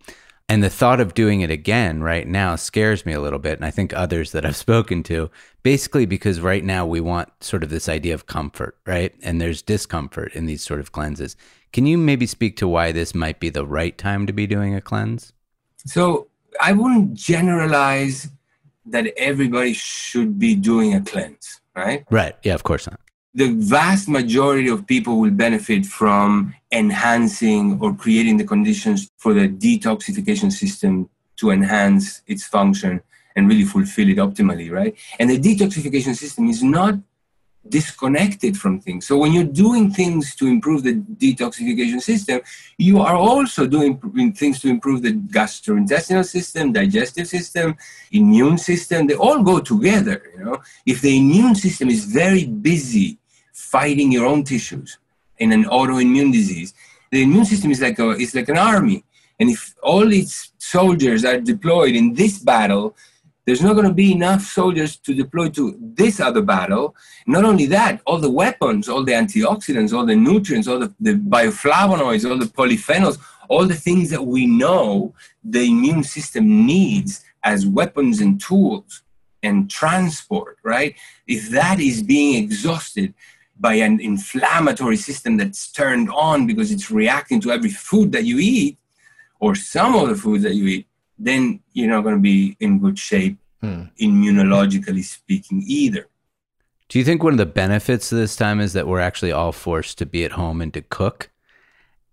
And 0.47 0.63
the 0.63 0.69
thought 0.69 1.01
of 1.01 1.13
doing 1.13 1.41
it 1.41 1.51
again 1.51 2.01
right 2.01 2.25
now 2.25 2.55
scares 2.55 3.05
me 3.05 3.11
a 3.11 3.19
little 3.19 3.37
bit. 3.37 3.57
And 3.57 3.65
I 3.65 3.69
think 3.69 3.93
others 3.93 4.31
that 4.31 4.45
I've 4.45 4.55
spoken 4.65 5.03
to, 5.03 5.29
basically 5.63 6.05
because 6.05 6.39
right 6.39 6.63
now 6.63 6.85
we 6.85 7.01
want 7.01 7.43
sort 7.43 7.61
of 7.61 7.69
this 7.69 7.89
idea 7.89 8.13
of 8.13 8.25
comfort, 8.25 8.77
right? 8.85 9.13
And 9.21 9.41
there's 9.41 9.61
discomfort 9.61 10.33
in 10.33 10.45
these 10.45 10.63
sort 10.63 10.79
of 10.79 10.93
cleanses. 10.93 11.35
Can 11.73 11.85
you 11.85 11.97
maybe 11.97 12.25
speak 12.25 12.55
to 12.57 12.67
why 12.67 12.93
this 12.93 13.13
might 13.13 13.41
be 13.41 13.49
the 13.49 13.65
right 13.65 13.97
time 13.97 14.27
to 14.27 14.33
be 14.33 14.47
doing 14.47 14.75
a 14.75 14.81
cleanse? 14.81 15.33
So 15.85 16.29
I 16.61 16.71
wouldn't 16.71 17.15
generalize 17.15 18.29
that 18.85 19.07
everybody 19.17 19.73
should 19.73 20.39
be 20.39 20.55
doing 20.55 20.93
a 20.93 21.01
cleanse, 21.01 21.59
right? 21.75 22.05
Right. 22.09 22.37
Yeah, 22.43 22.53
of 22.53 22.63
course 22.63 22.89
not. 22.89 23.01
The 23.37 23.53
vast 23.53 24.09
majority 24.09 24.67
of 24.67 24.87
people 24.87 25.19
will 25.19 25.29
benefit 25.29 25.85
from 25.85 26.55
enhancing 26.71 27.77
or 27.79 27.93
creating 27.93 28.37
the 28.37 28.43
conditions 28.43 29.11
for 29.17 29.31
the 29.35 29.47
detoxification 29.47 30.51
system 30.51 31.07
to 31.35 31.51
enhance 31.51 32.23
its 32.25 32.43
function 32.45 32.99
and 33.35 33.47
really 33.47 33.63
fulfill 33.63 34.09
it 34.09 34.17
optimally, 34.17 34.71
right? 34.71 34.95
And 35.19 35.29
the 35.29 35.37
detoxification 35.37 36.15
system 36.15 36.49
is 36.49 36.63
not 36.63 36.95
disconnected 37.69 38.57
from 38.57 38.79
things. 38.79 39.05
So 39.05 39.19
when 39.19 39.33
you're 39.33 39.43
doing 39.43 39.91
things 39.91 40.35
to 40.37 40.47
improve 40.47 40.81
the 40.81 40.95
detoxification 40.95 42.01
system, 42.01 42.41
you 42.79 43.01
are 43.01 43.15
also 43.15 43.67
doing 43.67 43.99
things 44.33 44.59
to 44.61 44.67
improve 44.67 45.03
the 45.03 45.13
gastrointestinal 45.13 46.25
system, 46.25 46.73
digestive 46.73 47.27
system, 47.27 47.75
immune 48.11 48.57
system. 48.57 49.05
They 49.05 49.13
all 49.13 49.43
go 49.43 49.59
together. 49.59 50.23
You 50.39 50.45
know, 50.45 50.57
if 50.87 51.01
the 51.01 51.15
immune 51.15 51.53
system 51.53 51.89
is 51.89 52.05
very 52.05 52.45
busy 52.45 53.19
fighting 53.57 54.11
your 54.11 54.25
own 54.25 54.43
tissues 54.43 54.99
in 55.39 55.51
an 55.51 55.65
autoimmune 55.65 56.31
disease, 56.31 56.73
the 57.11 57.23
immune 57.23 57.45
system 57.45 57.71
is 57.71 57.81
like 57.81 57.99
a 57.99 58.11
is 58.11 58.35
like 58.35 58.49
an 58.49 58.57
army. 58.57 59.03
And 59.39 59.49
if 59.49 59.75
all 59.81 60.11
its 60.11 60.51
soldiers 60.57 61.25
are 61.25 61.39
deployed 61.39 61.95
in 61.95 62.13
this 62.13 62.39
battle, 62.39 62.95
there's 63.45 63.61
not 63.61 63.73
going 63.73 63.87
to 63.87 63.93
be 63.93 64.11
enough 64.11 64.41
soldiers 64.41 64.97
to 64.97 65.13
deploy 65.13 65.49
to 65.49 65.77
this 65.79 66.19
other 66.19 66.41
battle. 66.41 66.95
Not 67.25 67.45
only 67.45 67.65
that, 67.67 68.01
all 68.05 68.19
the 68.19 68.29
weapons, 68.29 68.89
all 68.89 69.03
the 69.03 69.13
antioxidants, 69.13 69.93
all 69.93 70.05
the 70.05 70.15
nutrients, 70.15 70.67
all 70.67 70.79
the, 70.79 70.93
the 70.99 71.13
bioflavonoids, 71.13 72.29
all 72.29 72.37
the 72.37 72.45
polyphenols, 72.45 73.17
all 73.47 73.65
the 73.65 73.75
things 73.75 74.09
that 74.09 74.25
we 74.25 74.45
know 74.45 75.13
the 75.43 75.63
immune 75.65 76.03
system 76.03 76.65
needs 76.65 77.23
as 77.43 77.65
weapons 77.65 78.19
and 78.19 78.41
tools 78.41 79.03
and 79.43 79.69
transport, 79.69 80.57
right? 80.63 80.95
If 81.25 81.49
that 81.51 81.79
is 81.79 82.03
being 82.03 82.43
exhausted 82.43 83.13
by 83.59 83.75
an 83.75 83.99
inflammatory 83.99 84.97
system 84.97 85.37
that's 85.37 85.71
turned 85.71 86.09
on 86.11 86.47
because 86.47 86.71
it's 86.71 86.91
reacting 86.91 87.41
to 87.41 87.51
every 87.51 87.69
food 87.69 88.11
that 88.11 88.25
you 88.25 88.37
eat 88.39 88.77
or 89.39 89.55
some 89.55 89.95
of 89.95 90.09
the 90.09 90.15
foods 90.15 90.43
that 90.43 90.55
you 90.55 90.65
eat, 90.67 90.87
then 91.17 91.59
you're 91.73 91.89
not 91.89 92.01
going 92.01 92.15
to 92.15 92.21
be 92.21 92.55
in 92.59 92.79
good 92.79 92.97
shape, 92.97 93.37
hmm. 93.61 93.83
immunologically 93.99 95.03
speaking, 95.03 95.63
either. 95.65 96.07
Do 96.89 96.99
you 96.99 97.05
think 97.05 97.23
one 97.23 97.33
of 97.33 97.37
the 97.37 97.45
benefits 97.45 98.11
of 98.11 98.17
this 98.17 98.35
time 98.35 98.59
is 98.59 98.73
that 98.73 98.87
we're 98.87 99.01
actually 99.01 99.31
all 99.31 99.51
forced 99.51 99.97
to 99.97 100.05
be 100.05 100.23
at 100.23 100.33
home 100.33 100.61
and 100.61 100.73
to 100.73 100.81
cook? 100.81 101.29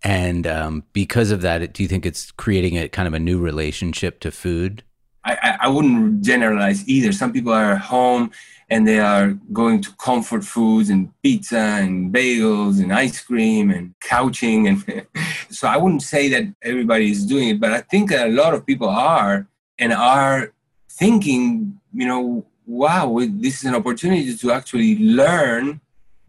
And 0.03 0.47
um, 0.47 0.85
because 0.93 1.31
of 1.31 1.43
that, 1.43 1.73
do 1.73 1.83
you 1.83 1.89
think 1.89 2.05
it's 2.05 2.31
creating 2.33 2.77
a 2.77 2.89
kind 2.89 3.07
of 3.09 3.15
a 3.15 3.19
new 3.19 3.39
relationship 3.39 4.21
to 4.21 4.31
food? 4.31 4.83
I, 5.25 5.57
I 5.63 5.69
wouldn't 5.69 6.23
generalize 6.23 6.87
either. 6.87 7.13
Some 7.13 7.33
people 7.33 7.53
are 7.53 7.73
at 7.73 7.81
home 7.81 8.31
and 8.75 8.89
they 8.89 8.99
are 8.99 9.29
going 9.53 9.81
to 9.81 9.93
comfort 10.09 10.43
foods 10.43 10.91
and 10.91 11.03
pizza 11.23 11.65
and 11.85 12.13
bagels 12.13 12.83
and 12.83 12.93
ice 12.93 13.21
cream 13.21 13.71
and 13.71 13.95
couching 14.01 14.67
and 14.69 15.07
so 15.49 15.69
i 15.69 15.77
wouldn't 15.77 16.03
say 16.03 16.29
that 16.29 16.45
everybody 16.71 17.09
is 17.09 17.25
doing 17.25 17.49
it 17.51 17.61
but 17.61 17.71
i 17.71 17.81
think 17.93 18.11
a 18.11 18.27
lot 18.41 18.53
of 18.53 18.67
people 18.67 18.89
are 18.89 19.47
and 19.79 19.93
are 19.93 20.53
thinking 20.91 21.79
you 21.93 22.07
know 22.11 22.45
wow 22.67 23.07
this 23.45 23.55
is 23.61 23.65
an 23.65 23.77
opportunity 23.77 24.37
to 24.37 24.51
actually 24.51 24.99
learn 24.99 25.81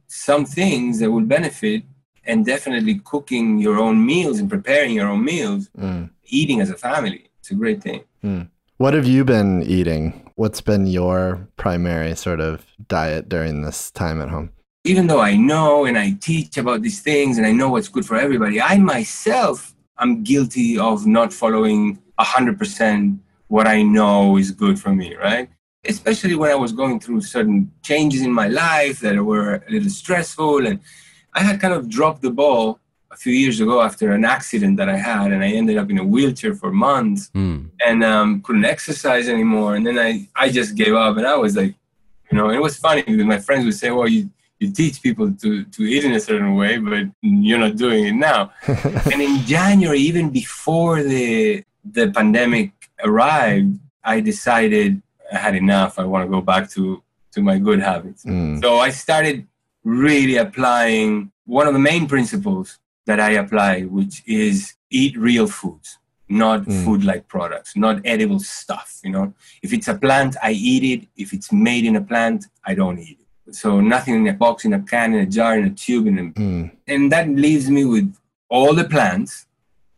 some 0.07 0.45
things 0.45 0.99
that 0.99 1.09
will 1.09 1.29
benefit 1.37 1.81
and 2.27 2.45
definitely 2.45 2.95
cooking 3.11 3.57
your 3.57 3.79
own 3.79 4.05
meals 4.05 4.37
and 4.39 4.49
preparing 4.49 4.93
your 4.93 5.07
own 5.07 5.23
meals 5.23 5.69
mm. 5.75 6.07
eating 6.25 6.61
as 6.61 6.69
a 6.69 6.77
family 6.77 7.21
it's 7.39 7.49
a 7.49 7.55
great 7.55 7.81
thing 7.81 8.01
mm. 8.23 8.47
what 8.77 8.93
have 8.93 9.07
you 9.07 9.25
been 9.25 9.63
eating 9.63 10.24
What's 10.37 10.59
been 10.59 10.85
your 10.85 11.47
primary 11.55 12.13
sort 12.13 12.41
of 12.41 12.65
diet 12.89 13.29
during 13.29 13.61
this 13.61 13.89
time 13.89 14.21
at 14.21 14.27
home? 14.27 14.51
Even 14.83 15.07
though 15.07 15.21
I 15.21 15.37
know 15.37 15.85
and 15.85 15.97
I 15.97 16.11
teach 16.19 16.57
about 16.57 16.81
these 16.81 17.01
things 17.01 17.37
and 17.37 17.47
I 17.47 17.53
know 17.53 17.69
what's 17.69 17.87
good 17.87 18.05
for 18.05 18.17
everybody, 18.17 18.61
I 18.61 18.77
myself 18.77 19.73
am 19.97 20.23
guilty 20.23 20.77
of 20.77 21.07
not 21.07 21.31
following 21.31 22.01
100% 22.19 23.17
what 23.47 23.65
I 23.65 23.81
know 23.81 24.35
is 24.35 24.51
good 24.51 24.77
for 24.77 24.93
me, 24.93 25.15
right? 25.15 25.47
Especially 25.85 26.35
when 26.35 26.51
I 26.51 26.55
was 26.55 26.73
going 26.73 26.99
through 26.99 27.21
certain 27.21 27.71
changes 27.81 28.21
in 28.21 28.33
my 28.33 28.49
life 28.49 28.99
that 28.99 29.15
were 29.15 29.63
a 29.65 29.71
little 29.71 29.89
stressful 29.89 30.67
and 30.67 30.81
I 31.33 31.43
had 31.43 31.61
kind 31.61 31.73
of 31.73 31.87
dropped 31.87 32.21
the 32.21 32.31
ball 32.31 32.81
a 33.15 33.17
few 33.17 33.33
years 33.33 33.59
ago 33.59 33.81
after 33.81 34.11
an 34.11 34.25
accident 34.25 34.77
that 34.77 34.89
I 34.89 34.97
had, 34.97 35.31
and 35.31 35.43
I 35.43 35.49
ended 35.59 35.77
up 35.77 35.89
in 35.89 35.97
a 35.97 36.03
wheelchair 36.03 36.53
for 36.53 36.71
months 36.71 37.31
mm. 37.33 37.69
and 37.85 38.03
um, 38.03 38.41
couldn't 38.41 38.65
exercise 38.65 39.27
anymore. 39.29 39.75
And 39.75 39.85
then 39.87 39.97
I, 39.97 40.27
I 40.35 40.49
just 40.49 40.75
gave 40.75 40.93
up, 40.93 41.17
and 41.17 41.25
I 41.25 41.35
was 41.35 41.55
like, 41.55 41.73
you 42.29 42.37
know, 42.37 42.49
it 42.49 42.61
was 42.61 42.75
funny 42.77 43.01
because 43.03 43.23
my 43.35 43.39
friends 43.39 43.65
would 43.65 43.75
say, 43.75 43.91
"Well, 43.91 44.07
you 44.07 44.29
you 44.59 44.71
teach 44.71 45.01
people 45.01 45.31
to 45.41 45.63
to 45.75 45.81
eat 45.83 46.03
in 46.03 46.13
a 46.13 46.19
certain 46.19 46.55
way, 46.55 46.77
but 46.77 47.05
you're 47.21 47.63
not 47.67 47.75
doing 47.75 48.05
it 48.11 48.15
now." 48.15 48.51
and 49.11 49.21
in 49.21 49.35
January, 49.45 49.99
even 49.99 50.29
before 50.29 51.03
the 51.03 51.63
the 51.97 52.11
pandemic 52.11 52.71
arrived, 53.03 53.79
I 54.03 54.19
decided 54.19 55.01
I 55.31 55.37
had 55.37 55.55
enough. 55.55 55.99
I 55.99 56.05
want 56.05 56.25
to 56.25 56.29
go 56.29 56.41
back 56.41 56.69
to 56.71 57.01
to 57.33 57.41
my 57.41 57.57
good 57.57 57.81
habits. 57.81 58.25
Mm. 58.25 58.61
So 58.61 58.77
I 58.77 58.89
started 58.89 59.47
really 59.83 60.37
applying 60.37 61.31
one 61.45 61.67
of 61.67 61.73
the 61.73 61.79
main 61.91 62.07
principles 62.07 62.79
that 63.05 63.19
I 63.19 63.31
apply, 63.31 63.81
which 63.81 64.23
is 64.25 64.75
eat 64.89 65.17
real 65.17 65.47
foods, 65.47 65.99
not 66.27 66.63
mm. 66.63 66.83
food 66.83 67.03
like 67.03 67.27
products, 67.27 67.75
not 67.75 68.01
edible 68.05 68.39
stuff. 68.39 68.99
You 69.03 69.11
know, 69.11 69.33
if 69.61 69.73
it's 69.73 69.87
a 69.87 69.95
plant, 69.95 70.35
I 70.41 70.51
eat 70.51 70.83
it. 70.83 71.07
If 71.15 71.33
it's 71.33 71.51
made 71.51 71.85
in 71.85 71.95
a 71.95 72.01
plant, 72.01 72.45
I 72.65 72.73
don't 72.73 72.99
eat 72.99 73.19
it. 73.19 73.55
So 73.55 73.79
nothing 73.79 74.15
in 74.15 74.27
a 74.27 74.33
box, 74.33 74.65
in 74.65 74.73
a 74.73 74.81
can, 74.81 75.13
in 75.13 75.19
a 75.21 75.25
jar, 75.25 75.57
in 75.57 75.65
a 75.65 75.69
tube, 75.69 76.07
in 76.07 76.17
a, 76.17 76.23
mm. 76.23 76.71
and 76.87 77.11
that 77.11 77.29
leaves 77.29 77.69
me 77.69 77.85
with 77.85 78.15
all 78.49 78.73
the 78.73 78.85
plants. 78.85 79.45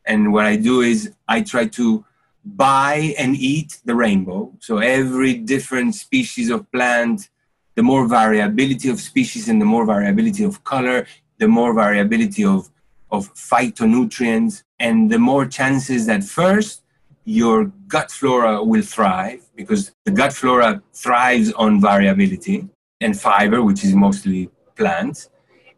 And 0.05 0.33
what 0.33 0.45
I 0.45 0.55
do 0.57 0.81
is 0.81 1.13
I 1.27 1.41
try 1.41 1.67
to 1.67 2.05
buy 2.43 3.13
and 3.17 3.35
eat 3.35 3.79
the 3.85 3.95
rainbow. 3.95 4.53
So 4.59 4.77
every 4.77 5.33
different 5.33 5.95
species 5.95 6.49
of 6.49 6.69
plant, 6.71 7.29
the 7.75 7.83
more 7.83 8.07
variability 8.07 8.89
of 8.89 8.99
species 8.99 9.49
and 9.49 9.61
the 9.61 9.65
more 9.65 9.85
variability 9.85 10.43
of 10.43 10.63
color, 10.63 11.05
the 11.37 11.47
more 11.47 11.73
variability 11.73 12.43
of 12.43 12.69
of 13.11 13.33
phytonutrients, 13.33 14.63
and 14.79 15.09
the 15.09 15.19
more 15.19 15.45
chances 15.45 16.05
that 16.05 16.23
first 16.23 16.83
your 17.25 17.65
gut 17.87 18.09
flora 18.09 18.63
will 18.63 18.81
thrive 18.81 19.41
because 19.55 19.91
the 20.05 20.11
gut 20.11 20.31
flora 20.31 20.81
thrives 20.93 21.51
on 21.53 21.81
variability 21.81 22.67
and 23.01 23.19
fiber, 23.19 23.61
which 23.61 23.83
is 23.83 23.93
mostly 23.93 24.49
plants. 24.75 25.29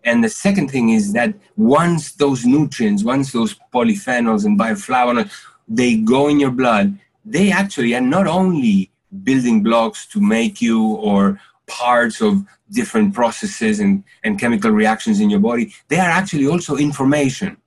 And 0.03 0.23
the 0.23 0.29
second 0.29 0.69
thing 0.69 0.89
is 0.89 1.11
that 1.13 1.33
once 1.57 2.13
those 2.13 2.45
nutrients, 2.45 3.03
once 3.03 3.31
those 3.31 3.55
polyphenols 3.73 4.45
and 4.45 4.59
bioflavonoids, 4.59 5.31
they 5.67 5.97
go 5.97 6.27
in 6.27 6.39
your 6.39 6.51
blood, 6.51 6.97
they 7.25 7.51
actually 7.51 7.95
are 7.95 8.01
not 8.01 8.27
only 8.27 8.91
building 9.23 9.63
blocks 9.63 10.05
to 10.07 10.21
make 10.21 10.61
you 10.61 10.83
or 10.83 11.39
parts 11.69 12.21
of 12.21 12.43
different 12.71 13.13
processes 13.13 13.79
and, 13.79 14.03
and 14.23 14.39
chemical 14.39 14.71
reactions 14.71 15.19
in 15.19 15.29
your 15.29 15.39
body, 15.39 15.73
they 15.87 15.97
are 15.97 16.09
actually 16.09 16.47
also 16.47 16.75
information. 16.75 17.57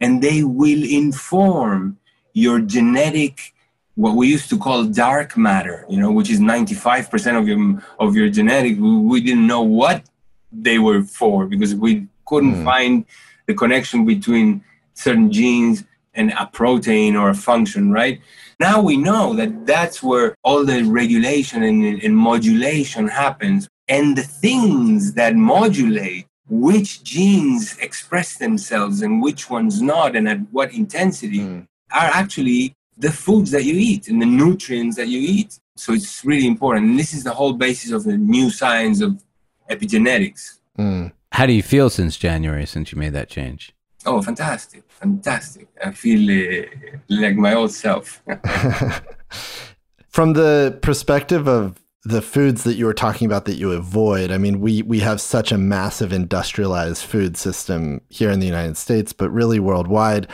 And 0.00 0.22
they 0.22 0.42
will 0.42 0.82
inform 0.82 1.98
your 2.32 2.60
genetic, 2.60 3.52
what 3.94 4.16
we 4.16 4.28
used 4.28 4.48
to 4.50 4.58
call 4.58 4.84
dark 4.84 5.36
matter, 5.36 5.84
you 5.88 6.00
know, 6.00 6.10
which 6.10 6.30
is 6.30 6.40
95% 6.40 7.38
of 7.38 7.46
your, 7.46 7.82
of 7.98 8.16
your 8.16 8.28
genetic. 8.30 8.76
We, 8.78 9.20
didn't 9.20 9.46
know 9.46 9.62
what 9.62 10.04
they 10.50 10.78
were 10.78 11.02
for 11.02 11.46
because 11.46 11.74
we 11.74 12.06
couldn't 12.24 12.56
mm. 12.56 12.64
find 12.64 13.04
the 13.46 13.54
connection 13.54 14.06
between 14.06 14.64
certain 14.94 15.30
genes 15.30 15.84
and 16.20 16.32
a 16.38 16.46
protein 16.46 17.16
or 17.16 17.30
a 17.30 17.34
function, 17.34 17.90
right? 17.90 18.20
Now 18.60 18.76
we 18.82 18.96
know 18.96 19.34
that 19.34 19.66
that's 19.66 20.02
where 20.02 20.34
all 20.44 20.64
the 20.64 20.82
regulation 20.82 21.62
and, 21.62 22.02
and 22.02 22.16
modulation 22.16 23.08
happens 23.08 23.68
and 23.88 24.16
the 24.16 24.22
things 24.22 25.14
that 25.14 25.34
modulate 25.34 26.26
which 26.48 27.02
genes 27.02 27.78
express 27.78 28.36
themselves 28.36 29.02
and 29.02 29.22
which 29.22 29.48
ones 29.48 29.80
not 29.80 30.16
and 30.16 30.28
at 30.28 30.40
what 30.50 30.74
intensity 30.74 31.40
mm. 31.40 31.66
are 31.92 32.10
actually 32.22 32.74
the 32.98 33.10
foods 33.10 33.50
that 33.52 33.64
you 33.64 33.74
eat 33.74 34.08
and 34.08 34.20
the 34.20 34.26
nutrients 34.26 34.96
that 34.96 35.08
you 35.08 35.20
eat 35.20 35.58
so 35.76 35.92
it's 35.92 36.24
really 36.24 36.46
important 36.46 36.86
and 36.86 36.98
this 36.98 37.14
is 37.14 37.22
the 37.22 37.32
whole 37.32 37.52
basis 37.52 37.92
of 37.92 38.02
the 38.04 38.16
new 38.16 38.50
science 38.50 39.00
of 39.00 39.22
epigenetics 39.70 40.58
mm. 40.76 41.10
how 41.32 41.46
do 41.46 41.52
you 41.52 41.62
feel 41.62 41.88
since 41.88 42.16
january 42.16 42.66
since 42.66 42.90
you 42.90 42.98
made 42.98 43.12
that 43.12 43.28
change 43.28 43.72
oh 44.06 44.22
fantastic 44.22 44.82
fantastic 44.88 45.68
i 45.84 45.90
feel 45.90 46.30
uh, 46.30 46.66
like 47.08 47.36
my 47.36 47.54
old 47.54 47.70
self 47.70 48.22
from 50.08 50.32
the 50.32 50.78
perspective 50.82 51.48
of 51.48 51.80
the 52.04 52.22
foods 52.22 52.64
that 52.64 52.74
you 52.74 52.86
were 52.86 52.94
talking 52.94 53.26
about 53.26 53.44
that 53.44 53.56
you 53.56 53.72
avoid. 53.72 54.30
I 54.30 54.38
mean, 54.38 54.60
we 54.60 54.82
we 54.82 55.00
have 55.00 55.20
such 55.20 55.52
a 55.52 55.58
massive 55.58 56.12
industrialized 56.12 57.04
food 57.04 57.36
system 57.36 58.00
here 58.08 58.30
in 58.30 58.40
the 58.40 58.46
United 58.46 58.76
States, 58.76 59.12
but 59.12 59.30
really 59.30 59.60
worldwide. 59.60 60.26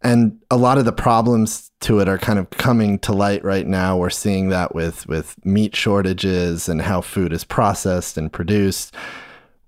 And 0.00 0.40
a 0.50 0.56
lot 0.56 0.78
of 0.78 0.84
the 0.84 0.92
problems 0.92 1.70
to 1.82 2.00
it 2.00 2.08
are 2.08 2.18
kind 2.18 2.38
of 2.38 2.50
coming 2.50 2.98
to 3.00 3.12
light 3.12 3.44
right 3.44 3.66
now. 3.66 3.96
We're 3.96 4.10
seeing 4.10 4.48
that 4.48 4.74
with 4.74 5.06
with 5.06 5.36
meat 5.44 5.76
shortages 5.76 6.68
and 6.68 6.80
how 6.80 7.02
food 7.02 7.32
is 7.32 7.44
processed 7.44 8.16
and 8.16 8.32
produced. 8.32 8.94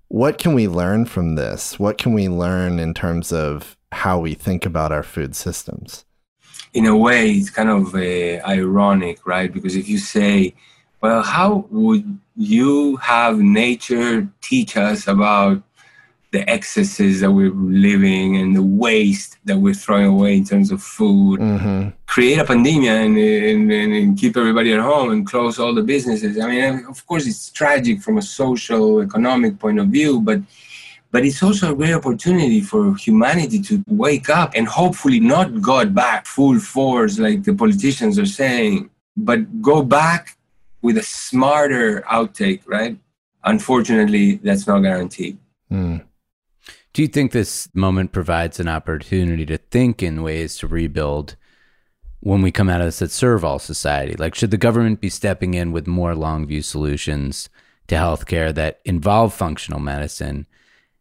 What 0.07 0.37
can 0.37 0.53
we 0.53 0.67
learn 0.67 1.05
from 1.05 1.35
this? 1.35 1.79
What 1.79 1.97
can 1.97 2.13
we 2.13 2.27
learn 2.29 2.79
in 2.79 2.93
terms 2.93 3.33
of 3.33 3.75
how 3.91 4.19
we 4.19 4.33
think 4.33 4.65
about 4.65 4.91
our 4.91 5.03
food 5.03 5.35
systems? 5.35 6.05
In 6.73 6.85
a 6.85 6.95
way, 6.95 7.31
it's 7.31 7.49
kind 7.49 7.69
of 7.69 7.95
uh, 7.95 8.45
ironic, 8.47 9.25
right? 9.25 9.51
Because 9.51 9.75
if 9.75 9.87
you 9.87 9.97
say 9.97 10.53
well, 11.05 11.21
how 11.21 11.67
would 11.69 12.17
you 12.35 12.95
have 12.95 13.37
nature 13.37 14.27
teach 14.41 14.75
us 14.75 15.07
about 15.07 15.61
the 16.35 16.49
excesses 16.49 17.21
that 17.21 17.31
we're 17.31 17.53
living 17.53 18.35
and 18.35 18.49
the 18.59 18.67
waste 18.85 19.37
that 19.45 19.57
we're 19.57 19.79
throwing 19.83 20.07
away 20.15 20.35
in 20.35 20.43
terms 20.43 20.69
of 20.69 20.83
food, 20.83 21.39
mm-hmm. 21.39 21.89
create 22.07 22.39
a 22.39 22.43
pandemic 22.43 22.89
and, 22.89 23.17
and, 23.17 23.71
and, 23.71 24.17
keep 24.17 24.35
everybody 24.35 24.73
at 24.73 24.81
home 24.81 25.11
and 25.11 25.25
close 25.25 25.57
all 25.57 25.73
the 25.73 25.81
businesses. 25.93 26.37
I 26.37 26.47
mean, 26.49 26.85
of 26.93 26.99
course, 27.07 27.25
it's 27.25 27.49
tragic 27.51 28.01
from 28.01 28.17
a 28.17 28.21
social, 28.21 29.01
economic 29.01 29.57
point 29.63 29.79
of 29.79 29.87
view, 29.87 30.19
but 30.19 30.39
but 31.13 31.23
it's 31.23 31.41
also 31.41 31.71
a 31.71 31.75
great 31.75 31.93
opportunity 31.93 32.59
for 32.59 32.81
humanity 32.95 33.59
to 33.69 33.81
wake 33.87 34.29
up 34.29 34.51
and 34.57 34.67
hopefully 34.67 35.21
not 35.21 35.61
go 35.61 35.85
back 35.85 36.25
full 36.25 36.59
force 36.59 37.17
like 37.17 37.43
the 37.43 37.53
politicians 37.53 38.19
are 38.19 38.31
saying, 38.41 38.89
but 39.15 39.39
go 39.61 39.81
back 39.81 40.35
with 40.81 40.97
a 40.97 41.03
smarter 41.03 42.01
outtake, 42.11 42.63
right? 42.65 42.97
Unfortunately, 43.45 44.35
that's 44.43 44.67
not 44.67 44.79
guaranteed. 44.79 45.37
Mm. 45.71 46.03
Do 46.95 47.01
you 47.01 47.09
think 47.09 47.33
this 47.33 47.67
moment 47.73 48.13
provides 48.13 48.57
an 48.57 48.69
opportunity 48.69 49.45
to 49.47 49.57
think 49.57 50.01
in 50.01 50.23
ways 50.23 50.55
to 50.59 50.67
rebuild 50.67 51.35
when 52.21 52.41
we 52.41 52.53
come 52.53 52.69
out 52.69 52.79
of 52.79 52.87
this 52.87 52.99
that 52.99 53.11
serve 53.11 53.43
all 53.43 53.59
society? 53.59 54.15
Like, 54.15 54.33
should 54.33 54.49
the 54.49 54.55
government 54.55 55.01
be 55.01 55.09
stepping 55.09 55.55
in 55.55 55.73
with 55.73 55.87
more 55.87 56.15
long 56.15 56.47
view 56.47 56.61
solutions 56.61 57.49
to 57.87 57.95
healthcare 57.95 58.55
that 58.55 58.79
involve 58.85 59.33
functional 59.33 59.81
medicine? 59.81 60.47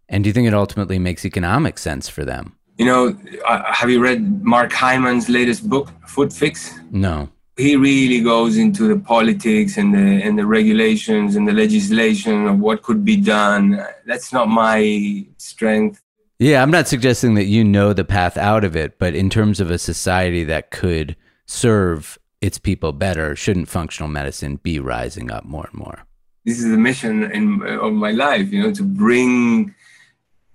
And 0.09 0.25
do 0.25 0.29
you 0.29 0.35
think 0.35 0.49
it 0.49 0.53
ultimately 0.53 0.99
makes 0.99 1.25
economic 1.25 1.79
sense 1.79 2.09
for 2.09 2.25
them? 2.25 2.57
You 2.77 2.87
know, 2.87 3.17
uh, 3.47 3.73
have 3.73 3.89
you 3.89 4.03
read 4.03 4.45
Mark 4.45 4.73
Hyman's 4.73 5.29
latest 5.29 5.69
book, 5.69 5.91
Food 6.09 6.33
Fix? 6.33 6.77
No 6.91 7.29
he 7.57 7.77
really 7.77 8.21
goes 8.21 8.57
into 8.57 8.89
the 8.89 8.99
politics 8.99 9.77
and 9.77 9.95
the 9.95 10.23
and 10.23 10.39
the 10.39 10.47
regulations 10.47 11.37
and 11.37 11.47
the 11.47 11.53
legislation 11.53 12.47
of 12.49 12.59
what 12.59 12.83
could 12.83 13.05
be 13.05 13.17
done. 13.17 13.85
That's 14.07 14.33
not 14.33 14.49
my 14.49 15.25
strength. 15.39 16.03
Yeah, 16.39 16.63
I'm 16.63 16.71
not 16.71 16.89
suggesting 16.89 17.35
that 17.35 17.45
you 17.45 17.63
know 17.63 17.93
the 17.93 18.05
path 18.05 18.37
out 18.37 18.65
of 18.65 18.75
it, 18.75 18.99
but 18.99 19.15
in 19.15 19.31
terms 19.31 19.61
of 19.61 19.71
a 19.71 19.79
society 19.79 20.43
that 20.45 20.73
could 20.73 21.15
serve 21.47 22.19
its 22.41 22.59
people 22.59 22.93
better, 22.93 23.37
shouldn't 23.37 23.69
functional 23.69 24.09
medicine 24.09 24.57
be 24.57 24.81
rising 24.81 25.31
up 25.31 25.45
more 25.45 25.69
and 25.71 25.79
more? 25.79 26.05
This 26.45 26.59
is 26.59 26.71
the 26.71 26.77
mission 26.77 27.31
in, 27.31 27.63
of 27.63 27.93
my 27.93 28.11
life, 28.11 28.53
you 28.53 28.63
know, 28.63 28.73
to 28.73 28.83
bring 28.83 29.75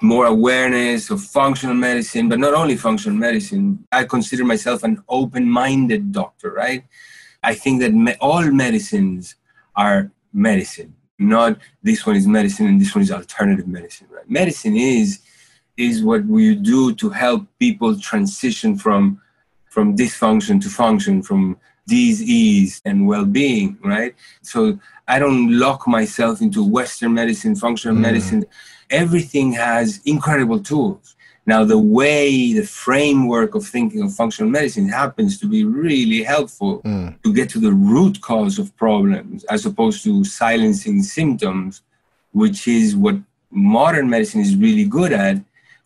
more 0.02 0.26
awareness 0.26 1.10
of 1.10 1.22
functional 1.22 1.76
medicine, 1.76 2.30
but 2.30 2.40
not 2.40 2.54
only 2.54 2.78
functional 2.78 3.18
medicine. 3.18 3.86
I 3.92 4.06
consider 4.06 4.46
myself 4.46 4.84
an 4.84 5.04
open 5.10 5.50
minded 5.50 6.12
doctor, 6.12 6.52
right? 6.52 6.84
I 7.44 7.54
think 7.54 7.82
that 7.82 7.94
me- 7.94 8.16
all 8.22 8.44
medicines 8.52 9.36
are 9.76 10.12
medicine, 10.34 10.96
not 11.18 11.58
this 11.84 12.06
one 12.06 12.16
is 12.16 12.28
medicine 12.28 12.68
and 12.68 12.80
this 12.80 12.96
one 12.96 13.02
is 13.02 13.12
alternative 13.12 13.68
medicine, 13.68 14.08
right? 14.10 14.30
Medicine 14.30 14.76
is 14.76 15.20
is 15.78 16.04
what 16.04 16.26
we 16.26 16.56
do 16.56 16.94
to 16.94 17.10
help 17.10 17.48
people 17.58 17.98
transition 17.98 18.76
from 18.76 19.22
from 19.70 19.96
dysfunction 19.96 20.62
to 20.62 20.70
function, 20.70 21.22
from 21.22 21.58
disease 21.88 22.82
and 22.86 23.08
well-being, 23.08 23.78
right? 23.84 24.14
So 24.42 24.80
I 25.08 25.20
don't 25.20 25.58
lock 25.58 25.88
myself 25.88 26.42
into 26.42 26.64
Western 26.64 27.14
medicine, 27.14 27.56
functional 27.56 27.98
mm. 27.98 28.02
medicine 28.02 28.46
everything 28.90 29.52
has 29.54 30.02
incredible 30.06 30.60
tools. 30.60 31.16
Now, 31.46 31.64
the 31.64 31.80
way, 31.80 32.54
the 32.54 32.66
framework 32.66 33.56
of 33.56 33.66
thinking 33.66 34.04
of 34.04 34.14
functional 34.14 34.52
medicine 34.52 34.88
happens 34.88 35.40
to 35.40 35.48
be 35.48 35.66
really 35.66 36.22
helpful 36.22 36.82
mm. 36.84 37.20
to 37.24 37.34
get 37.34 37.50
to 37.52 37.60
the 37.60 37.72
root 37.72 38.22
cause 38.22 38.60
of 38.60 38.76
problems 38.78 39.44
as 39.46 39.66
opposed 39.66 40.04
to 40.04 40.24
silencing 40.24 41.02
symptoms, 41.02 41.82
which 42.34 42.68
is 42.68 42.96
what 42.96 43.16
modern 43.50 44.10
medicine 44.10 44.42
is 44.42 44.56
really 44.56 44.86
good 44.86 45.12
at, 45.12 45.38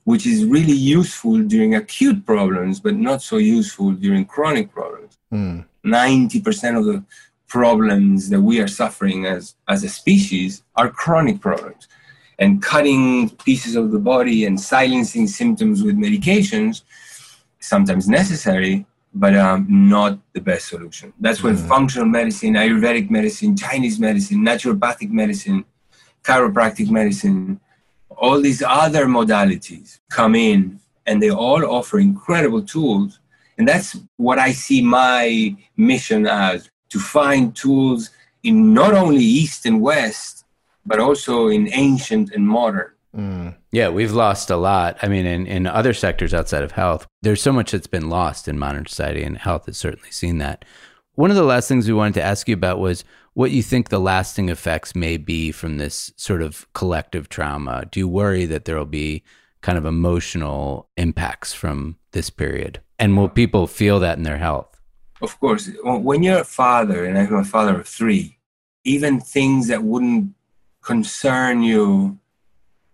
which 0.03 0.25
is 0.25 0.43
really 0.43 0.73
useful 0.73 1.41
during 1.43 1.75
acute 1.75 2.25
problems, 2.25 2.81
but 2.81 2.95
not 2.95 3.21
so 3.21 3.37
useful 3.37 3.91
during 3.91 4.25
chronic 4.25 4.69
problems. 4.73 5.17
Mm. 5.31 5.63
90% 5.85 6.77
of 6.77 6.85
the 6.85 7.03
problems 7.47 8.29
that 8.29 8.41
we 8.41 8.59
are 8.59 8.67
suffering 8.67 9.25
as, 9.25 9.55
as 9.69 9.83
a 9.83 9.89
species 9.89 10.63
are 10.75 10.89
chronic 10.89 11.39
problems 11.39 11.87
and 12.39 12.61
cutting 12.61 13.29
pieces 13.45 13.75
of 13.75 13.91
the 13.91 13.99
body 13.99 14.45
and 14.45 14.59
silencing 14.59 15.27
symptoms 15.27 15.83
with 15.83 15.97
medications, 15.97 16.81
sometimes 17.59 18.07
necessary, 18.07 18.85
but 19.13 19.35
um, 19.35 19.67
not 19.69 20.17
the 20.33 20.41
best 20.41 20.67
solution. 20.67 21.13
That's 21.19 21.43
when 21.43 21.55
mm. 21.55 21.67
functional 21.67 22.07
medicine, 22.07 22.53
Ayurvedic 22.53 23.09
medicine, 23.09 23.55
Chinese 23.55 23.99
medicine, 23.99 24.39
naturopathic 24.39 25.11
medicine, 25.11 25.65
chiropractic 26.23 26.89
medicine, 26.89 27.59
all 28.09 28.41
these 28.41 28.63
other 28.65 29.05
modalities 29.05 29.99
come 30.09 30.35
in 30.35 30.79
and 31.05 31.21
they 31.21 31.29
all 31.29 31.63
offer 31.65 31.99
incredible 31.99 32.61
tools. 32.61 33.19
And 33.57 33.67
that's 33.67 33.97
what 34.17 34.39
I 34.39 34.51
see 34.51 34.81
my 34.81 35.55
mission 35.77 36.25
as 36.25 36.69
to 36.89 36.99
find 36.99 37.55
tools 37.55 38.09
in 38.43 38.73
not 38.73 38.93
only 38.93 39.23
East 39.23 39.65
and 39.65 39.81
West, 39.81 40.42
but 40.85 40.99
also 40.99 41.47
in 41.47 41.69
ancient 41.73 42.31
and 42.31 42.47
modern. 42.47 42.91
Mm. 43.15 43.55
Yeah, 43.71 43.89
we've 43.89 44.11
lost 44.11 44.49
a 44.49 44.57
lot. 44.57 44.97
I 45.01 45.07
mean, 45.07 45.25
in, 45.25 45.45
in 45.45 45.67
other 45.67 45.93
sectors 45.93 46.33
outside 46.33 46.63
of 46.63 46.71
health, 46.71 47.07
there's 47.21 47.41
so 47.41 47.53
much 47.53 47.71
that's 47.71 47.87
been 47.87 48.09
lost 48.09 48.47
in 48.47 48.57
modern 48.57 48.85
society, 48.85 49.23
and 49.23 49.37
health 49.37 49.67
has 49.67 49.77
certainly 49.77 50.11
seen 50.11 50.39
that. 50.39 50.65
One 51.15 51.29
of 51.29 51.35
the 51.35 51.43
last 51.43 51.67
things 51.67 51.87
we 51.87 51.93
wanted 51.93 52.15
to 52.15 52.23
ask 52.23 52.47
you 52.47 52.55
about 52.55 52.79
was 52.79 53.03
what 53.33 53.51
you 53.51 53.61
think 53.61 53.89
the 53.89 53.99
lasting 53.99 54.49
effects 54.49 54.95
may 54.95 55.17
be 55.17 55.51
from 55.51 55.77
this 55.77 56.11
sort 56.17 56.41
of 56.41 56.71
collective 56.73 57.29
trauma. 57.29 57.85
Do 57.91 57.99
you 57.99 58.07
worry 58.07 58.45
that 58.45 58.65
there 58.65 58.77
will 58.77 58.85
be 58.85 59.23
kind 59.61 59.77
of 59.77 59.85
emotional 59.85 60.89
impacts 60.97 61.53
from 61.53 61.97
this 62.11 62.29
period? 62.29 62.81
And 62.97 63.15
will 63.15 63.29
people 63.29 63.67
feel 63.67 63.99
that 63.99 64.17
in 64.17 64.23
their 64.23 64.37
health? 64.37 64.79
Of 65.21 65.39
course. 65.39 65.69
When 65.83 66.23
you're 66.23 66.39
a 66.39 66.43
father, 66.43 67.05
and 67.05 67.17
I'm 67.17 67.33
a 67.33 67.43
father 67.43 67.79
of 67.79 67.87
three, 67.87 68.39
even 68.83 69.19
things 69.19 69.67
that 69.67 69.83
wouldn't 69.83 70.33
concern 70.83 71.63
you 71.63 72.19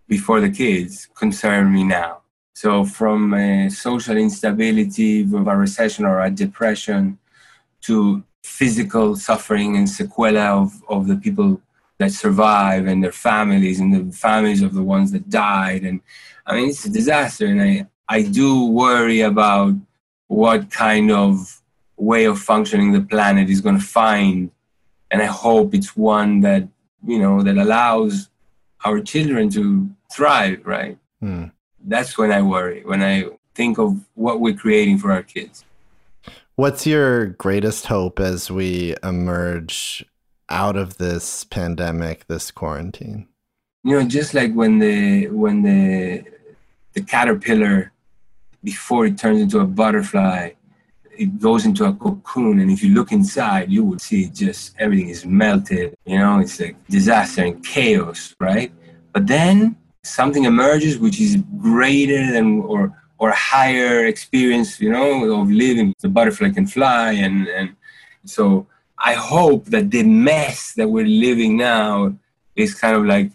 before 0.08 0.40
the 0.40 0.50
kids 0.50 1.08
concern 1.16 1.74
me 1.74 1.84
now. 1.84 2.22
So 2.54 2.84
from 2.84 3.34
a 3.34 3.70
social 3.70 4.18
instability 4.18 5.22
of 5.22 5.48
a 5.48 5.56
recession 5.56 6.06
or 6.06 6.22
a 6.22 6.30
depression 6.30 7.18
to 7.82 8.24
physical 8.44 9.16
suffering 9.16 9.78
and 9.78 9.88
sequela 9.88 10.62
of, 10.62 10.84
of 10.90 11.08
the 11.08 11.16
people 11.16 11.62
that 12.00 12.12
survive 12.12 12.88
and 12.88 13.04
their 13.04 13.12
families 13.12 13.80
and 13.80 13.94
the 13.94 14.16
families 14.16 14.62
of 14.62 14.74
the 14.74 14.84
ones 14.84 15.12
that 15.12 15.30
died. 15.30 15.84
And 15.84 16.02
I 16.46 16.56
mean, 16.56 16.70
it's 16.70 16.86
a 16.86 16.90
disaster. 16.90 17.46
And 17.46 17.62
I, 17.62 17.88
I 18.08 18.22
do 18.24 18.66
worry 18.66 19.22
about 19.22 19.74
what 20.28 20.72
kind 20.72 21.12
of 21.12 21.62
way 21.98 22.26
of 22.26 22.40
functioning 22.40 22.92
the 22.92 23.02
planet 23.02 23.50
is 23.50 23.62
going 23.62 23.78
to 23.78 23.84
find. 23.84 24.52
And 25.12 25.22
I 25.22 25.26
hope 25.26 25.74
it's 25.74 25.96
one 25.96 26.42
that 26.42 26.68
you 27.06 27.20
know, 27.20 27.42
that 27.44 27.58
allows 27.58 28.30
our 28.86 29.02
children 29.02 29.50
to 29.52 29.90
thrive, 30.12 30.62
right? 30.66 30.98
Mm. 31.22 31.52
That's 31.86 32.18
when 32.18 32.32
I 32.32 32.42
worry, 32.42 32.84
when 32.84 33.02
I 33.02 33.26
think 33.56 33.78
of 33.78 34.00
what 34.16 34.40
we're 34.40 34.56
creating 34.56 34.98
for 34.98 35.12
our 35.12 35.24
kids. 35.24 35.66
What's 36.56 36.86
your 36.86 37.28
greatest 37.28 37.86
hope 37.86 38.20
as 38.20 38.52
we 38.52 38.96
emerge 39.04 40.06
out 40.50 40.76
of 40.76 40.98
this 40.98 41.44
pandemic, 41.46 42.28
this 42.28 42.52
quarantine? 42.52 43.28
You 43.84 44.00
know, 44.00 44.08
just 44.08 44.34
like 44.34 44.54
when 44.54 44.80
the 44.80 45.28
when 45.28 45.62
the 45.64 46.26
the 46.94 47.02
caterpillar 47.02 47.94
before 48.62 49.06
it 49.06 49.18
turns 49.18 49.42
into 49.42 49.60
a 49.60 49.66
butterfly 49.66 50.52
it 51.20 51.40
goes 51.40 51.66
into 51.66 51.84
a 51.86 51.94
cocoon 51.94 52.60
and 52.60 52.72
if 52.72 52.82
you 52.84 52.94
look 52.94 53.12
inside 53.12 53.70
you 53.70 53.84
would 53.84 54.02
see 54.02 54.30
just 54.30 54.74
everything 54.80 55.10
is 55.10 55.26
melted 55.26 55.96
you 56.06 56.18
know 56.18 56.40
it's 56.40 56.60
like 56.60 56.76
disaster 56.88 57.44
and 57.44 57.64
chaos 57.66 58.36
right? 58.40 58.72
But 59.14 59.28
then 59.28 59.76
something 60.04 60.46
emerges 60.46 60.98
which 60.98 61.20
is 61.20 61.38
greater 61.58 62.32
than 62.32 62.62
or 62.62 62.82
or 63.18 63.32
higher 63.32 64.06
experience 64.06 64.80
you 64.80 64.92
know 64.92 65.42
of 65.42 65.52
living. 65.52 65.94
The 66.00 66.10
butterfly 66.10 66.50
can 66.52 66.68
fly 66.68 67.12
and 67.26 67.48
and 67.48 67.76
so 68.26 68.68
i 68.98 69.14
hope 69.14 69.66
that 69.66 69.90
the 69.92 70.04
mess 70.04 70.74
that 70.74 70.88
we're 70.88 71.14
living 71.28 71.58
now 71.58 72.14
is 72.56 72.76
kind 72.76 72.96
of 72.96 73.06
like 73.06 73.32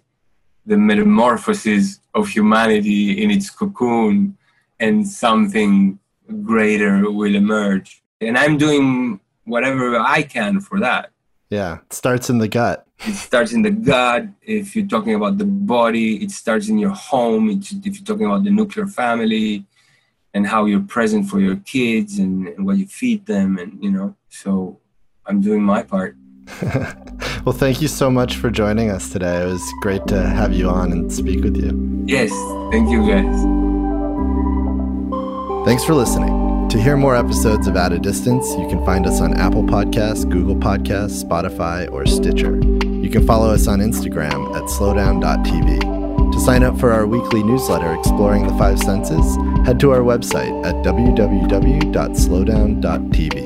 the 0.67 0.77
metamorphosis 0.77 2.01
of 2.15 2.29
humanity 2.29 3.23
in 3.23 3.31
its 3.31 3.51
cocoon 3.51 4.37
and 4.81 5.07
something 5.07 5.99
greater 6.43 7.11
will 7.11 7.35
emerge. 7.35 8.03
And 8.21 8.39
I'm 8.39 8.57
doing 8.57 9.21
whatever 9.45 9.99
I 9.99 10.23
can 10.23 10.61
for 10.61 10.81
that. 10.81 11.11
Yeah, 11.51 11.79
it 11.87 11.93
starts 11.93 12.31
in 12.31 12.39
the 12.39 12.49
gut. 12.49 12.87
It 13.01 13.15
starts 13.15 13.53
in 13.53 13.63
the 13.63 13.71
gut. 13.71 14.29
If 14.43 14.75
you're 14.75 14.87
talking 14.87 15.15
about 15.15 15.39
the 15.39 15.45
body, 15.45 16.23
it 16.23 16.31
starts 16.31 16.69
in 16.69 16.79
your 16.79 16.91
home. 16.91 17.51
if 17.51 17.71
you're 17.71 18.05
talking 18.05 18.27
about 18.27 18.45
the 18.45 18.51
nuclear 18.51 18.87
family 18.87 19.65
and 20.33 20.47
how 20.47 20.65
you're 20.65 20.81
present 20.81 21.29
for 21.29 21.39
your 21.39 21.57
kids 21.57 22.19
and, 22.19 22.49
and 22.49 22.67
what 22.67 22.77
you 22.77 22.87
feed 22.87 23.27
them, 23.27 23.59
and 23.59 23.83
you 23.83 23.91
know, 23.91 24.17
so 24.29 24.81
I'm 25.27 25.41
doing 25.41 25.63
my 25.63 25.83
part. 25.83 26.17
well, 27.45 27.55
thank 27.55 27.81
you 27.81 27.89
so 27.89 28.11
much 28.11 28.37
for 28.37 28.51
joining 28.51 28.91
us 28.91 29.11
today. 29.11 29.43
It 29.43 29.47
was 29.47 29.73
great 29.81 30.07
to 30.09 30.21
have 30.21 30.53
you 30.53 30.69
on 30.69 30.93
and 30.93 31.13
speak 31.13 31.43
with 31.43 31.57
you. 31.57 32.05
Yes, 32.07 32.31
thank 32.71 32.91
you 32.91 33.07
guys. 33.07 33.54
Thanks 35.65 35.83
for 35.83 35.95
listening. 35.95 36.69
To 36.69 36.79
hear 36.79 36.95
more 36.95 37.17
episodes 37.17 37.67
of 37.67 37.75
At 37.75 37.93
a 37.93 37.99
Distance, 37.99 38.47
you 38.51 38.69
can 38.69 38.85
find 38.85 39.07
us 39.07 39.23
on 39.23 39.33
Apple 39.33 39.63
Podcasts, 39.63 40.29
Google 40.29 40.57
Podcasts, 40.57 41.25
Spotify, 41.25 41.91
or 41.91 42.05
Stitcher. 42.05 42.57
You 42.85 43.09
can 43.09 43.27
follow 43.27 43.51
us 43.51 43.67
on 43.67 43.79
Instagram 43.79 44.55
at 44.55 44.65
slowdown.tv. 44.65 46.33
To 46.33 46.41
sign 46.41 46.65
up 46.65 46.79
for 46.79 46.93
our 46.93 47.07
weekly 47.07 47.43
newsletter 47.43 47.95
exploring 47.95 48.47
the 48.47 48.53
five 48.59 48.79
senses, 48.79 49.37
head 49.65 49.81
to 49.81 49.93
our 49.93 50.01
website 50.01 50.67
at 50.67 50.75
www.slowdown.tv. 50.85 53.44